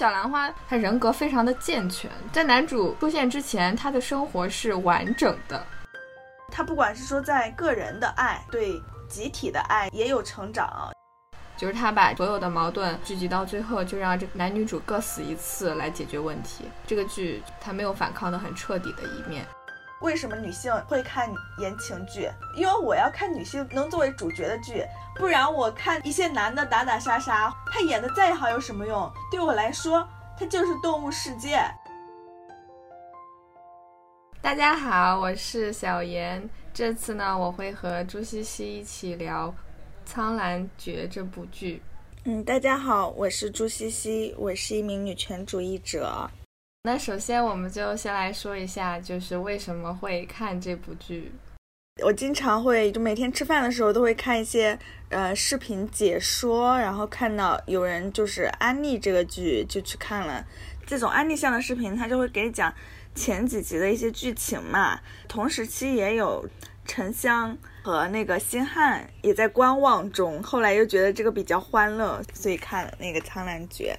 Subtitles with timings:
[0.00, 5.62] 小兰花她人格非常的健全，在男主出现之前，她的生活是完整的。
[6.50, 10.90] 她不管是说在个人的爱，对集体的爱也有成长。
[11.54, 16.64] 就是他把所有的矛盾聚集到最后，就让这男女主各死一次来解决问题。
[16.86, 19.44] 这个剧他没有反抗的很彻底的一面。
[20.00, 22.30] 为什么女性会看言情剧？
[22.56, 24.82] 因为我要看女性能作为主角的剧，
[25.14, 29.12] 不然我看一些男的打打杀杀，他演的再好有什么用？
[29.30, 30.08] 对我来说，
[30.38, 31.60] 他就是动物世界。
[34.40, 39.48] 大家好，我是小严，这次呢，我会和朱西西一起聊。
[40.12, 41.82] 《苍兰诀》这部剧，
[42.24, 46.28] 嗯，大家好，我是朱西西，我是一名女权主义者。
[46.82, 51.30] 那首先，我们就先来说一下，就是为什么会看这部剧。
[52.02, 54.78] 我经常会就每天吃饭的时候都会看一些
[55.10, 60.42] 呃视频解说，然后看到有人就是安利这个剧，就去看了。
[60.86, 62.72] 这种安利向的视频，他就会给你讲
[63.14, 64.98] 前几集的一些剧情嘛。
[65.28, 66.48] 同时期也有
[66.86, 67.58] 沉香。
[67.82, 73.98] 和那个星汉也在观望中，后来又觉得这个比较欢乐，所以看了那个《苍兰诀》。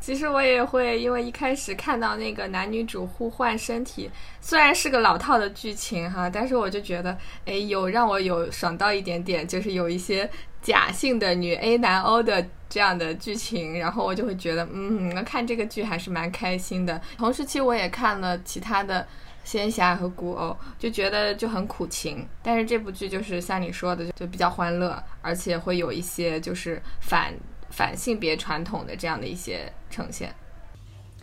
[0.00, 10.28] 其实我也会，因为一开始看到那个男女主互换身体，虽然是个老套的剧情哈，但是我就觉得，哎，有让我有爽到一点点，就是有一些
[10.62, 17.00] 假性的女 A 男 O 的这样的剧情，然后我就会觉得，嗯，那看这个剧还是蛮开心的。
[17.18, 19.06] 同时期我也看了其他的。
[19.42, 27.32] 仙侠和古偶就觉得就很苦情，但是这部剧就是像你说的，就比较欢乐，而且会有一些就是反
[27.70, 30.34] 反性别传统的这样的一些呈现，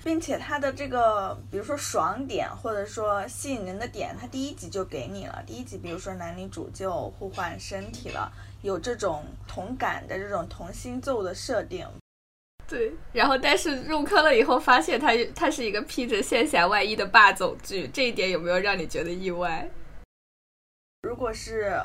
[0.03, 5.44] 并且它的这个比如说爽点或者说吸引人的点，它第一集就给你了。
[5.45, 8.31] 第一集比如说男女主就互换身体了，
[8.62, 11.86] 有这种同感的这种同心咒的设定。
[12.68, 19.70] 对，然后但是入坑了以后，发现它它是一个披着仙侠外衣的霸总剧，这一点有没有让你觉得意外？
[21.03, 21.79] 如果是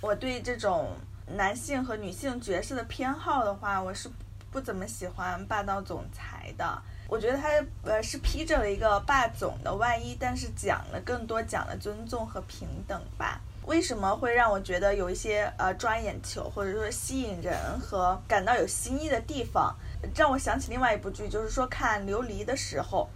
[0.00, 0.92] 我对这种
[1.36, 4.08] 男性和女性角色的偏好的话，我是
[4.50, 6.82] 不怎么喜欢霸道总裁的。
[7.08, 7.48] 我觉得他
[7.84, 13.40] 呃是披着了一个霸总的外衣，但是讲了更多讲了尊重和平等吧。
[13.66, 19.74] 为什么会让我觉得有一些呃抓眼球，或者说吸引人和感到有新意的地方？
[20.14, 23.08] 让我想起另外一部剧，就是说看《琉璃》的时候，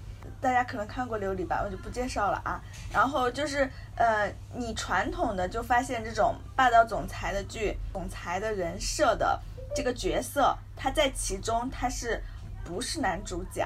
[0.43, 2.61] 大家可能看过《琉璃》吧，我就不介绍了啊。
[2.93, 9.41] 然后就是呃，你传统的就发现这种霸道总裁的剧，总裁的人设的
[9.73, 12.21] 这个角色，他在其中他是
[12.65, 13.65] 不是男主角？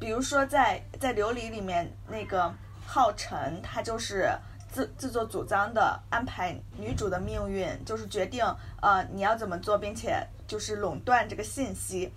[0.00, 2.50] 比如说在在《琉璃》里面那个
[2.86, 4.32] 浩辰，他就是
[4.72, 8.42] 自自作主张的安排女主的命运，就是决定
[8.80, 12.10] 呃你要怎么做，并且就是垄断这个信息。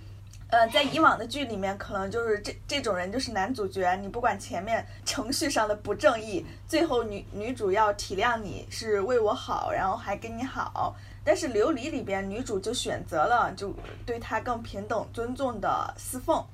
[0.47, 10.95] 呃，在以往的剧里面，可能就是这这种人就是男主角，你不管前面程序上的不正义，最后女女主要体谅你是为我好，然后还跟你好。
[11.23, 13.73] 但是《琉璃》里边女主就选择了就
[14.05, 16.45] 对他更平等尊重的司凤，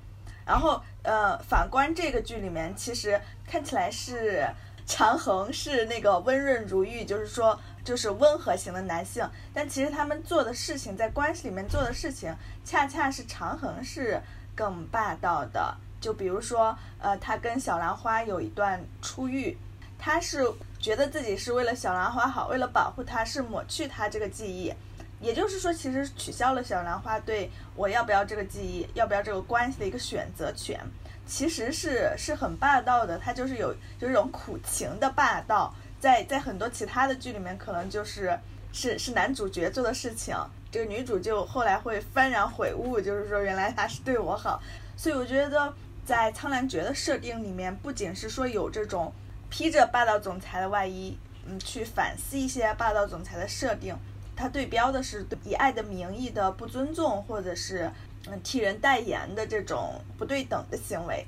[0.45, 4.47] 然后呃，反观这个剧里面，其实看起来是
[4.91, 7.57] 长恒是那个温润如玉，就是说。
[7.83, 12.31] 就是温和型的男性，但其实他们做的事情，在关系里面做的事情，
[12.63, 14.21] 恰恰是长恒是
[14.53, 15.75] 更霸道的。
[15.99, 19.57] 就比如说，呃，他跟小兰花有一段初遇，
[19.97, 20.45] 他是
[20.79, 24.71] 觉得自己是为了小兰花好，为了保护她，是抹去她这个记忆，
[25.19, 30.79] 也就是说，其实取消了小兰花对我要不要这个记忆，要不要这个关系的一个选择权，
[31.25, 33.17] 其实是是很霸道的。
[33.17, 35.73] 他就是有就这种苦情的霸道。
[35.99, 38.35] 在在很多其他的剧里面，可能就是
[38.73, 40.35] 是是男主角做的事情，
[40.71, 44.59] 这个女主就后来会幡然悔悟，就是说原来他是对我好。
[44.97, 45.71] 所以我觉得
[46.03, 49.13] 在《苍兰诀》的设定里面，不仅是说有这种
[49.51, 51.15] 披着霸道总裁的外衣，
[51.45, 53.95] 嗯，去反思一些霸道总裁的设定，
[54.35, 57.91] 它对标的是以爱的名义的不尊重，或者是
[58.27, 61.25] 嗯替人代言的这种不对等的行为。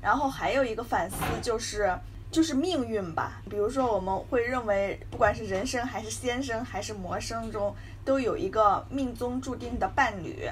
[0.00, 1.96] 然后还有一个反思就是。
[2.32, 7.76] 就是命运吧，比如说我们会认为，不管是人生还是先生还是魔生中，
[8.06, 10.48] 都有一个命中注定的伴侣，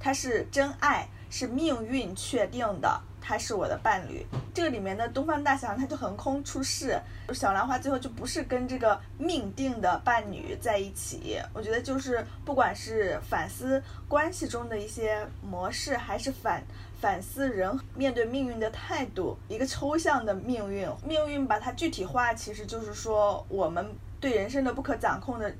[0.00, 4.26] 他是真爱，是命运确定的，他是我的伴侣。
[4.52, 7.00] 这个里面的东方大侠他就横空出世，
[7.32, 11.38] 小兰花最后就不是跟这个命定的伴侣在一起。
[11.52, 16.62] 我觉得就是不管是反思关系中的一些模式，还是反。
[17.00, 23.90] 反思人面对命运的态度，一个抽象的命运，命运把它具体化，其实就是说我们
[24.20, 25.50] 对人生的不可掌控的，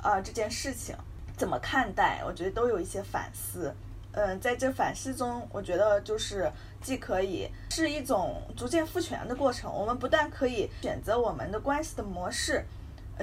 [0.00, 0.94] 呃这件事情
[1.36, 2.22] 怎么看待？
[2.24, 3.74] 我觉得都有一些反思。
[4.12, 6.48] 嗯，在这反思中，我觉得就是
[6.84, 12.62] 既可以是一种逐渐复权的过程，我们不但可以选择我们的关系的模式，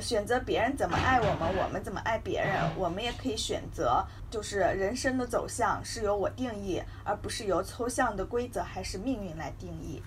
[0.02, 10.02] 选择别人怎么爱我们，我们怎么爱别人，我们也可以选择，就是人生的走向是由我定义，而不是由抽象的规则还是命运来定义。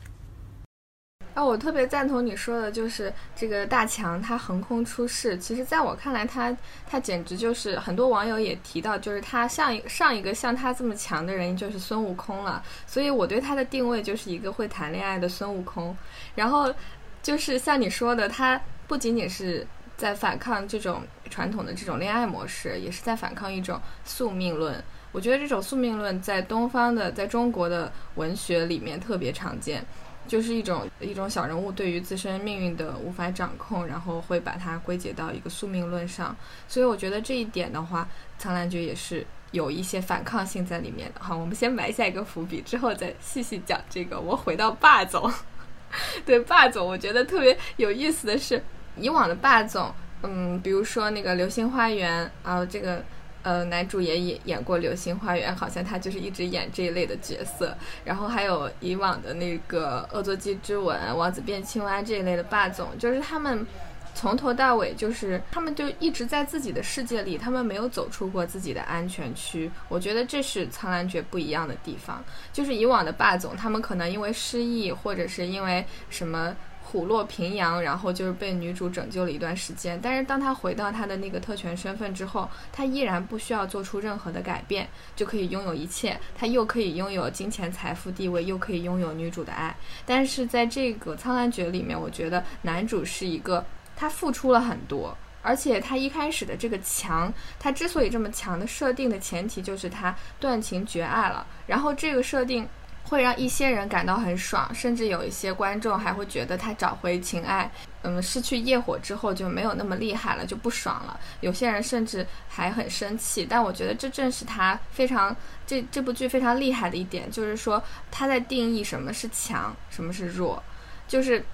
[1.35, 5.37] 啊，我特别赞同你说的，就是这个大强他横空出世。
[5.37, 6.57] 其实，在我看来，他
[6.89, 12.63] 他简直就是很多网友也提到，就是他上一上一个像他这么强的人就是孙悟空了。
[12.87, 15.97] 所以，我对他的定位就是一个会谈恋爱的孙悟空。
[16.37, 16.73] 然后，
[17.21, 19.67] 就是像你说的，他不仅仅是
[19.97, 24.81] 在反抗这种传统的这种恋爱模式，也是在反抗一种宿命论。
[25.11, 29.85] 我觉得这种宿命论在东方的，在中国的文学里面特别常见。
[30.27, 36.35] 就是一种一种小人物对于自身命运的无法掌控，然后会把它归结到一个宿命论上。
[36.69, 41.21] 所以我觉得这一点的话，苍兰诀也是有一些反抗性在里面的。
[41.23, 44.19] 好，我们先埋下一个伏笔，之后再细细讲这个。
[44.19, 45.33] 我回到霸总，
[46.25, 48.63] 对霸总，我觉得特别有意思的是，
[48.97, 53.05] 以往的霸总，嗯，比如说那个《流星花园》啊，这个。
[53.45, 57.77] 呃，男主也演演过《流星花园》，好像他就是一直演这一类的角色。
[58.05, 63.67] 然后还有以往的那个《恶作剧之吻》《王子变青蛙》这一类的霸总，就是他们
[64.15, 69.71] 从头到尾就是他们就一直在自己的世界里，他们没有走出过自己的安全区。
[69.89, 76.57] 我觉得这是苍兰诀不一样的地方，就是以往的霸总，他们可能因为失忆，或者是因为什么。
[76.95, 79.99] 虎落平阳，然后就是被女主拯救了一段时间。
[80.01, 86.17] 但是当他回到他的那个特权身份之后，他依然不需要做出任何的改变，就可以拥有一切。
[86.39, 89.75] 他又可以拥有金钱、财富、地位，又可以拥有女主的爱。
[90.07, 93.67] 但是在这个《苍兰诀》里面，我觉得男主是一个
[93.97, 101.45] 他付出了很多，而且他一开始的这个强，他之所以这么强的设定的前提就是他断情绝爱了。
[101.67, 102.69] 然后这个设定。
[103.15, 107.71] 会让一些人感到很爽，甚至有一些观众还会觉得他找回情爱，
[108.03, 111.21] 嗯，失去业火之后就没有那么厉害了，就不爽了。
[111.41, 113.47] 有些人甚至还很生气。
[113.49, 115.35] 但我觉得这正是他非常
[115.65, 117.81] 这这部剧非常厉害的一点，就是说
[118.11, 120.61] 他在定义什么是强，什么是弱。
[121.07, 121.45] 就是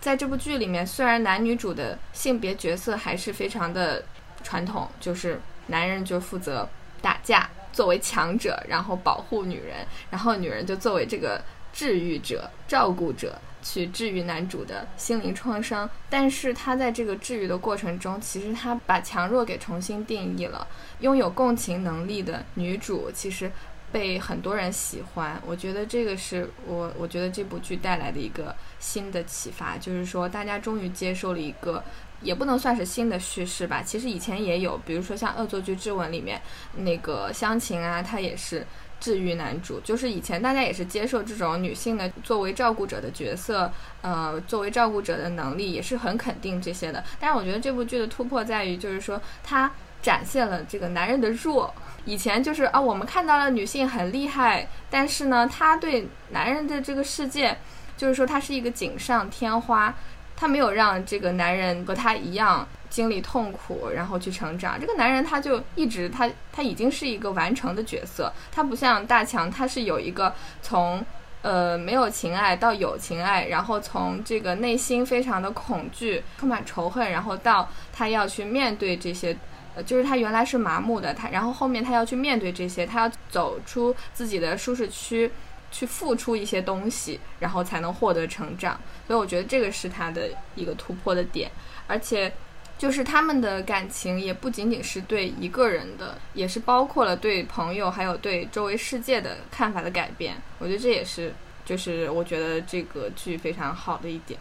[0.00, 4.02] 在这部剧里面，虽然男女主的性别角色还是非常的
[4.42, 6.66] 传统，就是男人就负责
[7.02, 7.50] 打架。
[7.72, 11.42] 作为强者，然后保护女人，然后女人就作为这个
[11.72, 15.88] 治愈者、照顾者，去治愈男主的心灵创伤。
[16.10, 20.66] 但是他在这个治愈的过程中，其实他把强弱给重新定义了。
[21.00, 23.50] 拥有共情能力的女主，其实
[23.90, 25.40] 被很多人喜欢。
[25.46, 31.82] 我觉得这个是我，我觉得这部剧带来的一个新的启发，就是说大家终于接受了一个。
[32.22, 36.40] 也不能算是新的叙事吧，其实以前也有，比如说像《恶作剧之吻》里面
[36.76, 38.66] 那个湘琴啊，她也是
[39.00, 43.70] 治愈男主，就是以前大家也是接受这种女性的作为照顾者的角色，
[44.00, 47.02] 呃，作为照顾者的能力也是很肯定这些的。
[47.18, 49.70] 但是我觉得这部剧的突破在于，就是说它
[50.00, 51.74] 展现了这个男人的弱。
[52.04, 57.56] 以前就是啊，我们看到了女性很厉害，但是呢，她对男人的这个世界，
[57.96, 59.94] 就是说她是一个锦上添花。
[60.36, 64.80] 他没有让这个男人和他一样经历痛苦，然后去成长。
[64.80, 68.32] 这个男人他就一直他他已经是一个完成的角色。
[68.50, 71.04] 他不像大强，他是有一个从
[71.42, 79.36] 呃没有情爱到有情爱，然后从这个内心非常的恐惧、充满仇恨，然后到他要去面对这些，
[79.74, 85.30] 呃，就是他原来是麻木的，他然后后面他要去面对这些，他要走出自己的舒适区。
[85.72, 91.50] 去付出一些东西，然后才能获得成长，所以我觉得这个是他的一个突破的点，
[91.88, 92.30] 而且
[92.78, 100.36] 就是他们的感情也不仅仅是对一个人的，也是包括了对朋友还有对周围世界的看法的改变。
[100.58, 101.32] 我觉得这也是，
[101.64, 104.38] 就是我觉得这个剧非常好的一点。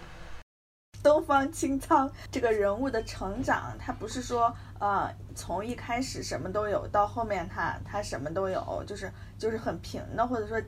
[1.01, 10.61] 东方青苍这个人物的成长，他不是说呃从一开始什么都有，到后面他他什么都有，就是就是很平的，或者说。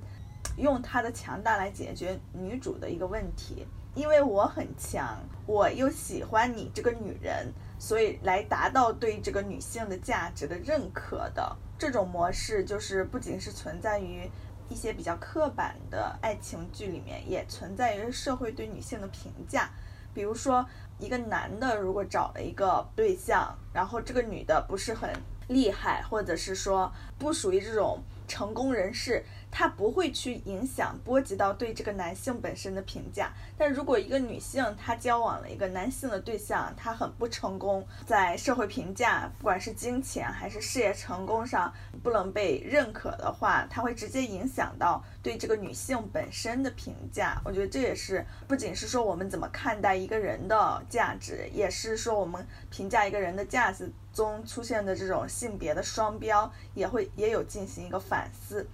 [0.58, 14.30] 用他的强大来解决女主的一个问题，因为我很强，我又喜欢你这个女人，所以来达到对这个女性的价值的认可的这种模式，就是不仅是存在于
[14.70, 19.70] 一些比较刻板的爱情剧里面，也存在于社会对女性的评价。
[20.14, 20.64] 比如说，
[21.00, 25.10] 一个男的如果找了一个对象，然后这个女的不是很
[25.48, 28.00] 厉害，或者是说不属于这种。
[28.26, 29.24] 成功人士。
[29.56, 47.40] 他不会去影响波及到对这个男性本身的评价，但如果一个女性她交往了一个男性的对象，她很不成功，在社会评价，不管是金钱还是事业成功上不能被认可的话，它会直接影响到对这个女性本身的评价。
[47.46, 58.66] 我觉得这也是不仅是说我们怎么看待一个人的价值，也是说我们评价一个人的价值中出现的这种性别的双标，也会也有进行一个反思。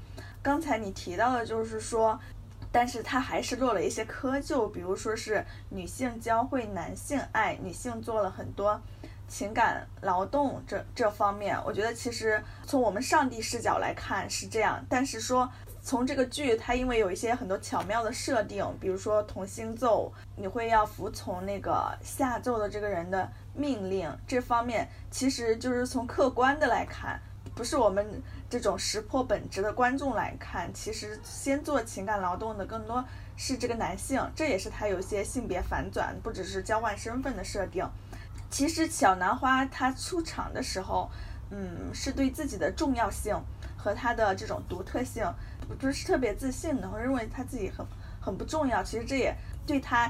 [0.41, 2.19] 刚才你提到的，就是说，
[2.72, 8.79] 但是他还是落了一些窠臼，比如说是女性教会男性爱，女性做了很多
[9.27, 15.50] 情感劳动这这方面，我觉得其实从我们上帝视角来看是这样，但是说
[15.81, 27.19] 从这个剧它因为有一些很多巧妙的设定，比如说同心咒，你会要服从那个下咒的这个人的命令，这方面其实就是从客观的来看，
[27.59, 28.23] 不是我们。
[28.49, 33.03] 这种识破本质的观众来看，其实先做情感劳动的更多
[33.37, 37.87] 是这个男性，这也是他有些性别反转，不只是交换身份的设定。
[38.49, 41.11] 其实小兰花他出场的时候，
[41.51, 43.37] 嗯，是对自己的重要性
[43.77, 45.31] 和他的这种独特性
[45.79, 47.85] 不是特别自信的，我认为他自己很
[48.19, 48.81] 很不重要。
[48.81, 49.35] 其实这也
[49.67, 50.09] 对他。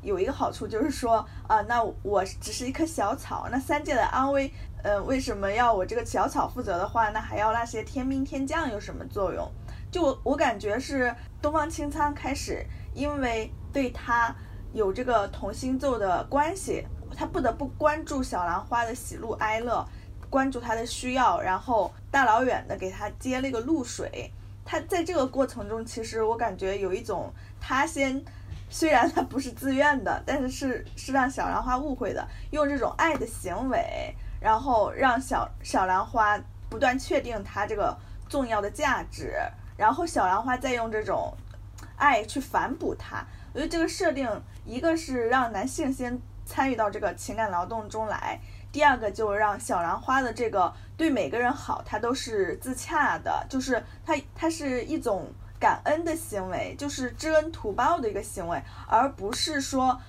[0.00, 4.48] 有一个好处就是说，啊，那我只是一棵小草，那三界的安危，
[4.82, 9.50] 呃，为什么要我这个小草负责的话，那还要那些天兵天将有什么作用？
[9.90, 14.34] 就我我感觉是东方青苍开始，因为对他
[14.72, 19.86] 有这个同心咒的关系，他不得不关注小兰花的喜怒哀乐，
[20.30, 24.30] 关注他的需要，然后大老远的给他接了一个露水。
[24.64, 28.22] 他在这个过程中，其实我感觉有一种他先。
[28.70, 37.96] 虽然他不是自愿的，但是是是让小兰花误会的，用这种爱的行为，然后让小小兰花不断确定它这个
[38.28, 39.34] 重要的价值，
[39.76, 41.32] 然后小兰花再用这种
[41.96, 43.24] 爱去反哺它。
[43.52, 44.28] 我觉得这个设定，
[44.64, 48.38] 一个是让男性先参与到这个情感劳动中来，
[48.70, 55.26] 第二个就让小兰花的这个对每个人好，它都是自洽的，就是它它是一种。
[55.60, 60.00] 感恩的行为就是知恩图报的一个行为，而不是说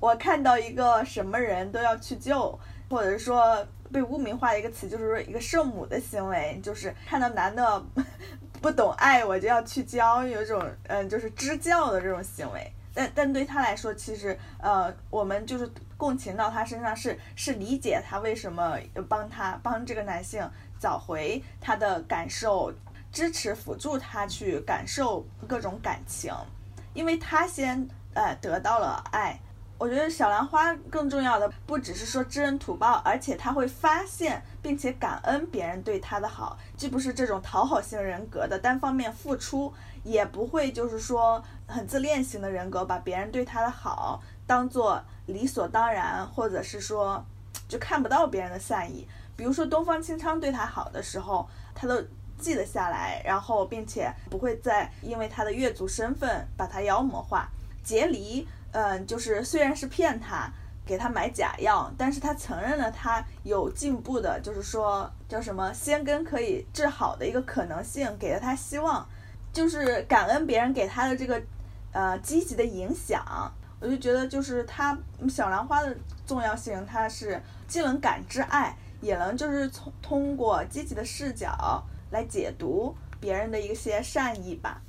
[0.00, 7.82] 我看到一个什么人都要去救，或者说被污名化的一个词，就是说一个圣母的行为，就是看到男的
[8.60, 12.72] 不懂爱我就要去教，有一种嗯就是支教的这种行为。
[12.94, 18.78] 但但对他来说，其实呃我们就是共情到他身上，是是理解他为什么
[19.08, 20.48] 帮他帮这个男性
[20.80, 22.72] 找回他的感受。
[23.10, 26.30] 支持辅助他去感受各种感情，
[26.92, 29.40] 因为他先呃得到了爱。
[29.78, 47.24] 我觉得小兰花更重要的不只是说知恩图报，而且他会发现并且感恩别人对他的好，既不是这种讨好型人格的单方面付出，也不会就是说很自恋型的人格把别人对他的好当做理所当然，或者是说
[47.68, 49.06] 就看不到别人的善意。
[49.36, 52.02] 比如说东方青苍对他好的时候，他都。
[52.40, 57.48] 记得下来，然后并且不会再因为他的越族身份把他妖魔化。
[57.82, 60.50] 杰离，嗯，就是虽然是骗他，
[60.84, 69.06] 给他买假药，但是他承认了他有进步的，就是说叫什么先根可以治好的一个可能性，给了他希望，
[69.52, 71.42] 就是感恩别人给他的这个
[71.92, 73.24] 呃积极的影响。
[73.80, 74.96] 我就觉得就是他
[75.28, 75.96] 小兰花的
[76.26, 81.82] 重要性，他是既能感知爱，也能就是从通过积极的视角。
[82.10, 84.80] 来解读别人的一些善意吧。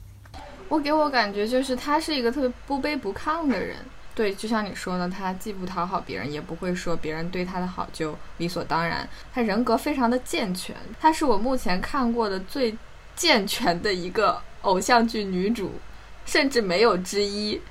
[0.70, 3.76] 我给我感觉就是他是一个特别不卑不亢的人。
[4.16, 9.08] 对，就像你说的，他既不讨好别人，也不会说别人对他的好就理所当然。
[9.34, 12.78] 他人格非常的健全，他是我目前看过的最
[13.16, 15.74] 健全的一个偶像剧女主，
[16.26, 17.62] 甚至没有之一。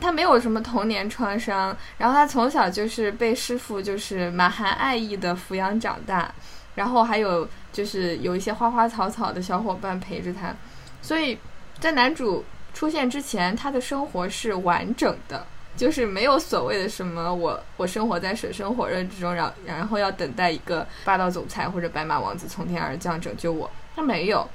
[0.00, 6.34] 他没有什么童年创伤，然后他从小就是被师傅就是满含爱意的抚养长大。
[6.74, 10.52] 然后还有就是有一些花花草草的小伙伴陪着他，
[11.00, 11.38] 所以
[11.80, 24.48] 在男主出现之前，他的生活是完整的，就是没有所谓的什么我我生活在水深火热之中，然然后要等待一个霸道总裁或者白马王子从天而降拯救我，他没有。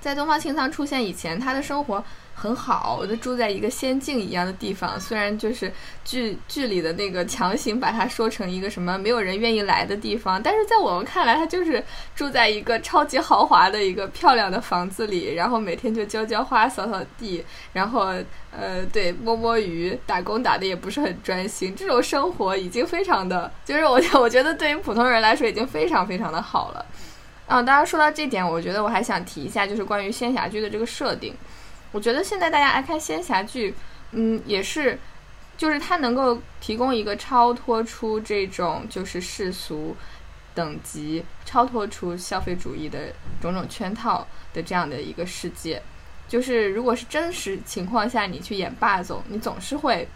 [0.00, 2.04] 在东方青苍出现以前，他的生活。
[2.40, 4.98] 很好，我就住在一个仙境一样的地方。
[4.98, 5.70] 虽然就是
[6.06, 11.84] 剧剧里的那个强行把它说成一个什么没有人愿意来的地方，但是在我们看来，他就是
[12.16, 17.44] 住在一个超级豪华的一个漂亮的房子里，然后每天就浇浇花、扫扫地，
[17.74, 18.06] 然后
[18.50, 21.76] 呃，对，摸摸鱼，打工打的也不是很专心。
[21.76, 26.86] 这种生活已经非常的，就是我我觉得对于普通人来说已经非常非常的好了。
[27.46, 31.34] 啊，当然说到这点，我觉得我还想提一下，就是关于仙侠剧的这个设定。
[31.92, 33.74] 我觉得现在大家爱看仙侠剧，
[34.12, 34.98] 嗯，也是，
[35.56, 39.96] 就是它能够提供一个超脱出这种就是世俗
[40.54, 45.82] 等级、超脱出消费主义的种种圈套的这样的一个世界。
[46.28, 50.06] 就是如果是真实情况下，你去演霸总，你总是会。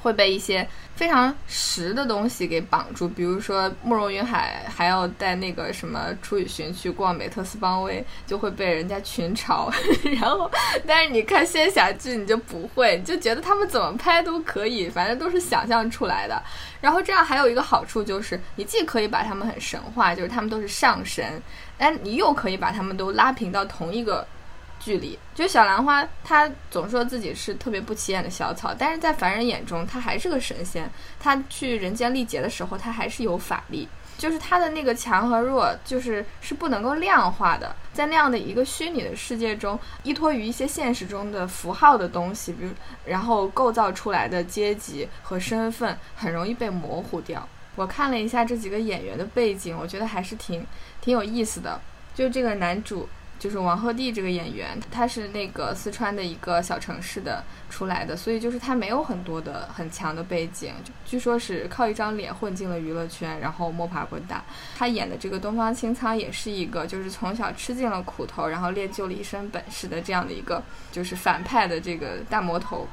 [0.00, 9.72] 会被一些非常实的东西给绑住，比如说慕容云海还要带那个什么楚雨荨去逛美特斯邦威，就会被人家群嘲。
[10.20, 10.50] 然后，
[10.86, 16.42] 但是你看仙侠剧，你就不会，就觉得他们怎么拍都可以，反正都是想象出来的。
[16.80, 21.42] 然后这样还有一个好处就是，你既可以把他们很神话，就是他们都是上神，
[21.76, 24.26] 但你又可以把他们都拉平到同一个。
[24.88, 30.90] 距离，就小兰花，她总说自己是特别不起眼的小草，但是在凡人眼中，她还是个神仙。
[31.20, 37.76] 她去人间历劫的时候，她还是有法力，就是她的那个强和弱，就是是不能够量化的。
[37.92, 42.70] 在那样的一个虚拟的世界中，依托于一些现实中的符号的东西，比如
[43.04, 47.46] 然后构造出来的阶级和身份，很容易被模糊掉。
[47.76, 50.66] 我看了一下这几个演员的背景，我觉得还是挺
[51.02, 51.78] 挺有意思的。
[52.14, 53.06] 就这个男主。
[53.38, 60.74] 就是王鹤棣这个演员，他是那个四川的一个小城市的出来的，所以就是他没有很多的很强的背景，
[61.06, 64.42] 据说是靠一张脸混进了娱乐圈，然后摸爬滚打。
[64.76, 72.88] 他演的这个东方青苍也是一个，就是从小吃尽了苦头，然后练就了一身本事的这样的一个，就是反派的这个大魔头。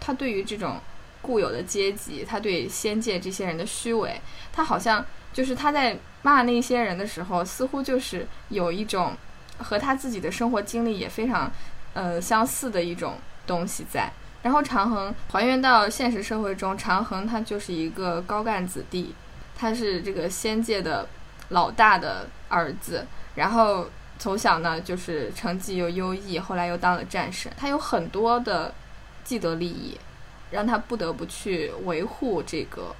[0.00, 0.78] 他对于这种
[1.20, 4.18] 固有的阶级，他对仙界这些人的虚伪，
[4.50, 9.14] 他好像就是他在骂那些人的时候，似乎就是有一种。
[9.62, 11.50] 和他自己的生活经历也非常，
[11.94, 14.10] 呃，相似的一种东西在。
[14.42, 19.14] 然后长恒还原到现实社会中，长恒他就是一个高干子弟，
[19.54, 21.06] 他是这个仙界的
[21.50, 23.06] 老大的儿子。
[23.34, 23.88] 然后
[24.18, 27.52] 从小呢，就是成绩又优异，后来又当了战神。
[27.56, 28.74] 他有很多的
[29.22, 29.98] 既得利益，
[30.50, 32.96] 让他不得不去维护这个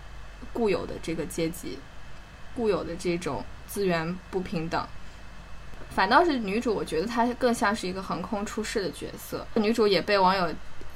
[0.52, 1.78] 固有的这个阶级，
[2.54, 4.86] 固有的这种资源不平等。
[5.90, 9.47] 反倒是女主，我觉得她更像是一个横空出世的角色。
[9.54, 10.49] 女主也被网友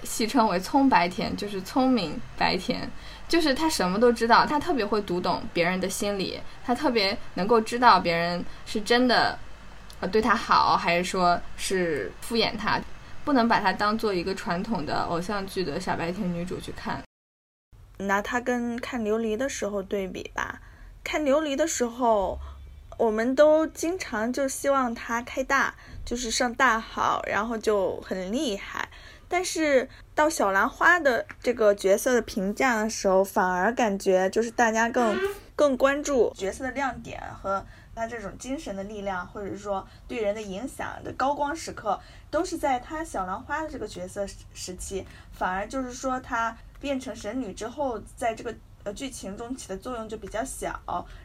[0.04, 2.88] 戏称为“聪白甜”，就是聪明白甜，
[3.28, 9.38] 就是她什么都知道，她特别会读懂别人的心理，她特别能够知道别人是真的
[10.00, 12.80] 呃对她好，还是说是敷衍她，
[13.24, 17.02] 不能把她当做一个传统的偶像剧的傻白甜女主去看。
[17.98, 20.60] 拿她跟看琉璃的时候对比吧，
[21.02, 22.38] 看琉璃的时候。
[22.98, 28.88] 我们都经常就希望他开大，就是上大好，然后就很厉害。
[29.28, 35.18] 但是到小兰花的这个角色的评价的时候，反而感觉就是大家更
[35.56, 41.98] 更关注角色的亮点和他这种精神的力量，或者说对人的影响的高光时刻，
[42.30, 45.04] 都是在他小兰花的这个角色时期。
[45.32, 48.54] 反而就是说他变成神女之后，在这个。
[48.84, 50.78] 呃，剧情中起的作用就比较小，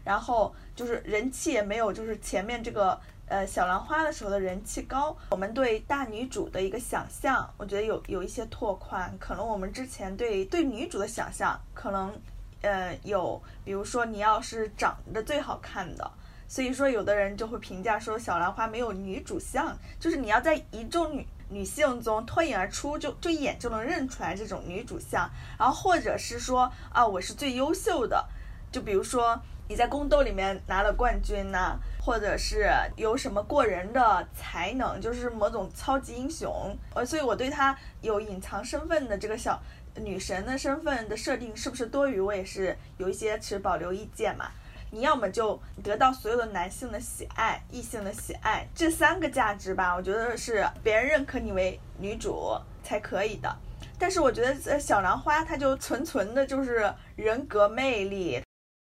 [0.03, 5.15] 然后就是人气也没有，就是前面这个呃小兰花的时候的人气高。
[5.31, 9.13] 我们对大女主的一个想象，我觉得有有一些拓宽。
[9.19, 12.17] 可能我们之前对对女主的想象，可能
[12.61, 16.11] 呃有，比如说你要是长得最好看的，
[16.47, 21.27] 所以说有的人就会评价说小兰花没有女主像，就是你要在一众女。
[21.49, 28.23] 女性中脱颖而出，就就一眼就能认出来这种女主相，然后或者是说啊，我是最优秀的，
[28.71, 39.61] 就比如说你在宫斗里面拿了冠军呐，或者是有什么过人的才能，就是某种超级英雄，呃，所以我对她有隐藏身份的这个小
[39.95, 44.49] 女神的身份的设定是不是多余，我也是有一些持保留意见嘛。
[44.91, 53.55] 你要么就得到所有的男性的喜爱，异性的喜爱，这三个价值吧，我觉得是别人认可你为女主才可以的。
[53.97, 58.41] 但是我觉得小兰花她就纯纯的就是人格魅力。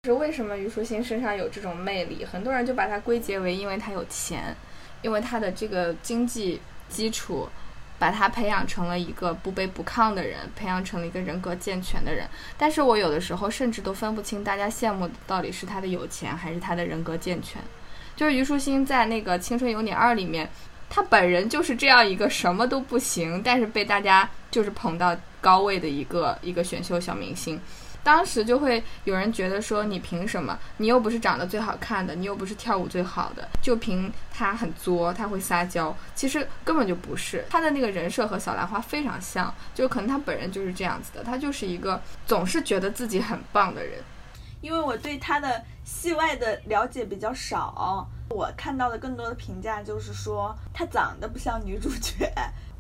[0.04, 2.26] 是为什么虞书欣身上有这种魅力？
[2.26, 4.56] 很多人就把它归结为因为她有钱，
[5.02, 6.60] 因为她的这个经济
[6.90, 7.48] 基础。
[8.02, 12.28] 把他培养成了一个不卑不亢的人，培养成了一个人格健全的人。
[12.58, 17.62] 但是我有的时候甚至都分不清大家羡慕的到底是他的有钱还是他的人格健全。
[18.16, 20.50] 就是虞书欣在那个《青春有你二》里面，
[20.90, 27.62] 他本人就是这样一个什么都不行，但是被大家就是捧到高位的一个一个选秀小明星。
[28.04, 30.58] 当时就会有人觉得说，你凭什么？
[30.78, 35.96] 你又不是长得最好看的，你又不是跳舞最好的，就凭他很作，他会撒娇。
[36.16, 44.00] 其实根本就不是，他的那个人设和小兰花非常像，就可能他本人就是这样子的，他就是一个总是觉得自己很棒的人。
[44.62, 52.32] 因为我对他的戏外的了解比较少，我看到的更多的评价就是说他长得不像女主角。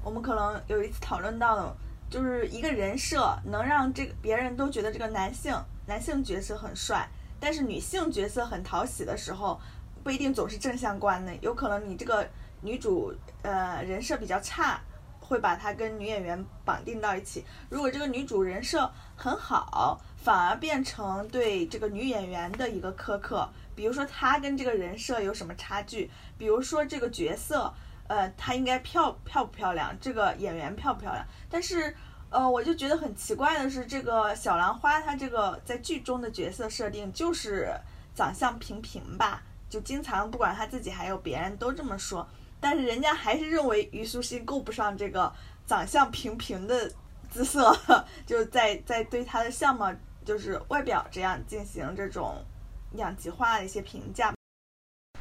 [0.03, 1.75] 我们可能有一次讨论到了，
[2.11, 5.55] 就是一个人设能让这个别人都觉得这个男性
[5.87, 7.07] 男性角色很帅，
[7.39, 9.57] 但是女性角色很讨喜的时候，
[10.03, 12.27] 不一定总是正相关的，有可能你这个
[12.59, 14.81] 女主呃人设比较差，
[15.21, 17.45] 会把她跟女演员绑定到一起。
[17.69, 23.47] 如果这个女主人设很好，反而变成对这个女演员的一个苛刻。
[23.73, 26.11] 比如说她跟这个人设有什么差距？
[26.37, 27.73] 比如说这个角色。
[28.11, 29.97] 呃，她应该漂漂不漂亮？
[30.01, 31.25] 这个演员漂不漂亮？
[31.49, 31.95] 但是，
[32.29, 37.73] 呃，我就觉得很奇怪的是，这个小兰花她这个在剧中的角色设定就是
[38.13, 42.27] 长相平平吧，就经常不管她自己还有别人都这么说，
[42.59, 45.31] 但是人家还是认为虞书欣够不上这个
[45.65, 46.91] 长相平平的
[47.29, 47.73] 姿色，
[48.27, 49.89] 就在在对她的相貌
[50.25, 52.43] 就是外表这样进行这种
[52.91, 54.33] 两极化的一些评价。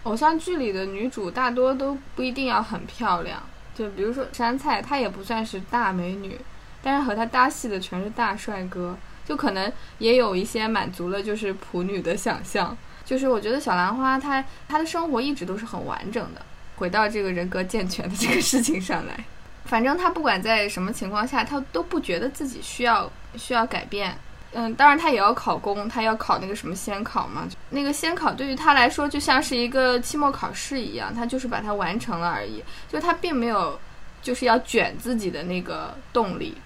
[0.04, 3.42] 偶像剧里的女主大多都不一定要很漂亮，
[3.74, 6.40] 就比如说杉菜，她也不算是大美女，
[6.82, 12.76] 但是和她搭戏的全是大帅哥，就可能也有一些满足了就是普女的想象。
[13.04, 16.40] 就是我觉得小兰花她她的生活一直都是很完整的，
[16.76, 19.24] 回到这个人格健全的这个事情上来，
[19.66, 24.16] 反正她不管在什么情况下，她都不觉得自己需要需要改变。
[24.52, 27.48] 嗯，当然他也要考公，他要考那个什么先考嘛。
[27.70, 32.60] 那个先考对于他来说就像是一个期末考试一样，他就是把它完成了而已。
[32.88, 33.78] 就他并没有
[34.20, 36.56] 就是要卷自己的那个动力。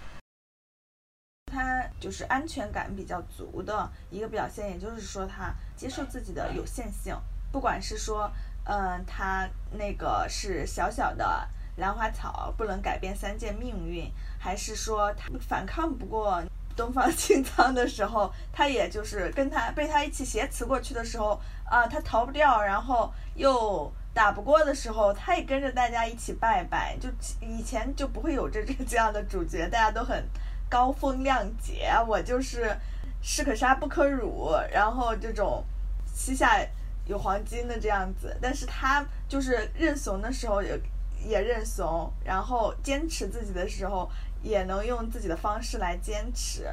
[1.52, 7.14] 他就是安全感比较足的一个表现，也就是说他接受自己的有限性。
[7.52, 8.30] 不管是说，
[8.64, 16.42] 嗯，他那个是小小的兰花草，不能改变三界命运，还是说他反抗不过。
[16.76, 26.96] 东方青苍的时候，他也就是跟他被他一起挟持过去的时候，啊，他逃不掉，然后又打不过的时候，他也跟着大家一起拜拜。
[27.00, 27.08] 就
[27.40, 30.24] 以前就不会有这这这样的主角，大家都很
[30.68, 32.76] 高风亮节，我就是
[33.22, 35.64] 士可杀不可辱，然后这种
[36.12, 36.58] 膝下
[37.06, 38.36] 有黄金的这样子。
[38.42, 40.80] 但是他就是认怂的时候也
[41.24, 44.10] 也认怂，然后坚持自己的时候。
[44.44, 46.68] 也能用自己的方式来坚持，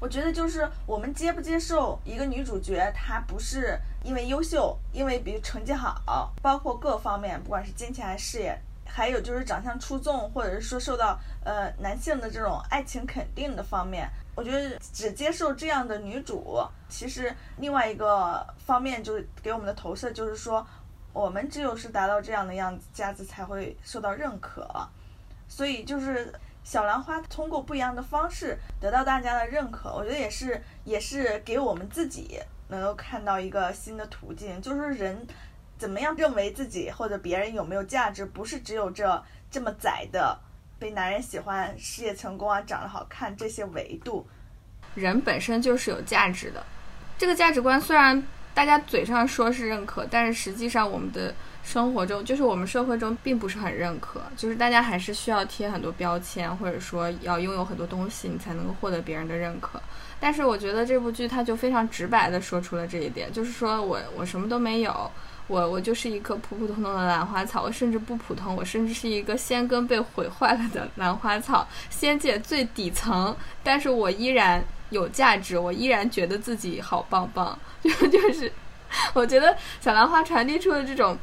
[0.00, 20.66] 我觉得就是我们接不接受一个女主角，她不是因为优秀，因为比如成绩好，包括各方面，不管是金钱还是事业，还有就是长相出众，或者是说受到呃男性的这种爱情肯定的方面，我觉得只接受这样的女主，其实另外一个方面就是给我们的投射就是说，
[21.12, 24.68] 我们只有是达到这样的样子，架子才会受到认可，
[25.46, 26.34] 所以就是。
[26.68, 35.26] 小兰花通过不一样的方式得到大家的认可，我觉得也是也是给我们自己能够看到一个新的途径，就是人
[35.78, 40.38] 怎么样认为自己或者别人有没有价值，不是只有这这么窄的
[40.78, 44.26] 被男人喜欢、事业成功啊、长得好看这些维度。
[44.94, 46.62] 人本身就是有价值的，
[47.16, 51.34] 这个价值观虽然大家嘴上说是认可，但是实际上我们的。
[51.68, 59.78] 生活中，就是我们社会中并不是很认可，就是大家还是需要贴很多标签，或者说要拥有很多东西，你才能够获得别人的认可。
[60.18, 65.10] 但是我觉得这部剧它就非常直白的说出了这一点，就是说我我什么都没有，
[65.46, 78.50] 我我就是一棵普普通通的兰花草，我甚至不普通，我甚至是一个仙根被毁坏了的兰花草，仙界最底层，但是我依然有价值，我依然觉得自己好棒棒， 就就是
[79.12, 81.14] 我觉得小兰花传递出的这种。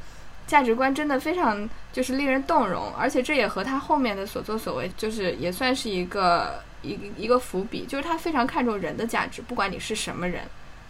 [0.47, 10.43] 价值观真的非常就是令人动容，而且这也和他后面的所作所为，就是也算是一个一一个伏笔，就是他非常看重人的价值，不管你是什么人，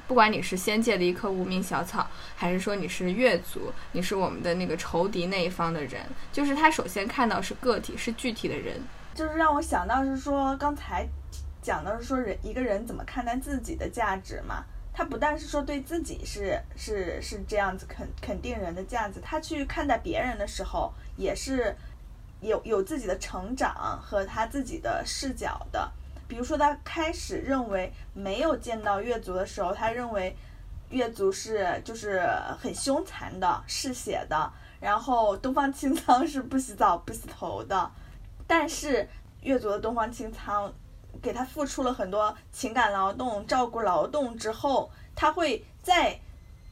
[0.07, 6.01] 不管你是仙界的一棵无名小草，还是说你是月族，你是我们的那个仇敌那一方的人，
[6.33, 8.81] 就是他首先看到是个体，是具体的人，
[9.13, 11.07] 就是让我想到是说刚才
[11.61, 14.65] 讲的是说人一个人怎么看待自己的价值嘛。
[14.97, 21.75] 他不但是说对自己是是是这样子肯肯定人的价值，他去看待别人的时候也是
[22.39, 25.91] 有有自己的成长和他自己的视角的。
[26.29, 30.33] 比如说，他开始认为没有见到月族的时候，他认为
[30.91, 32.25] 月族是就是
[32.57, 37.91] 很凶残的、嗜血的，然后东方青苍是不洗澡不洗头的。
[38.47, 39.05] 但是
[39.41, 40.73] 月族的东方青苍。
[41.25, 46.19] 给他付出了很多情感劳动、照顾劳动之后，他会再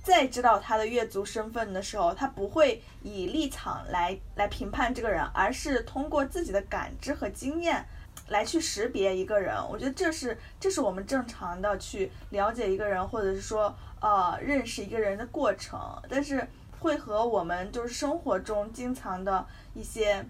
[0.03, 7.83] 再知道他的月族身份的时候，他不会以立场来来评判这个人，而是通过自己的感知和经验
[8.27, 9.55] 来去识别一个人。
[9.71, 15.79] 我觉得这是这是我们正常的去了解一个人，或者是说呃认识一个人的过程。
[16.07, 16.47] 但是
[16.79, 20.23] 会和我们就是生活中经常的一些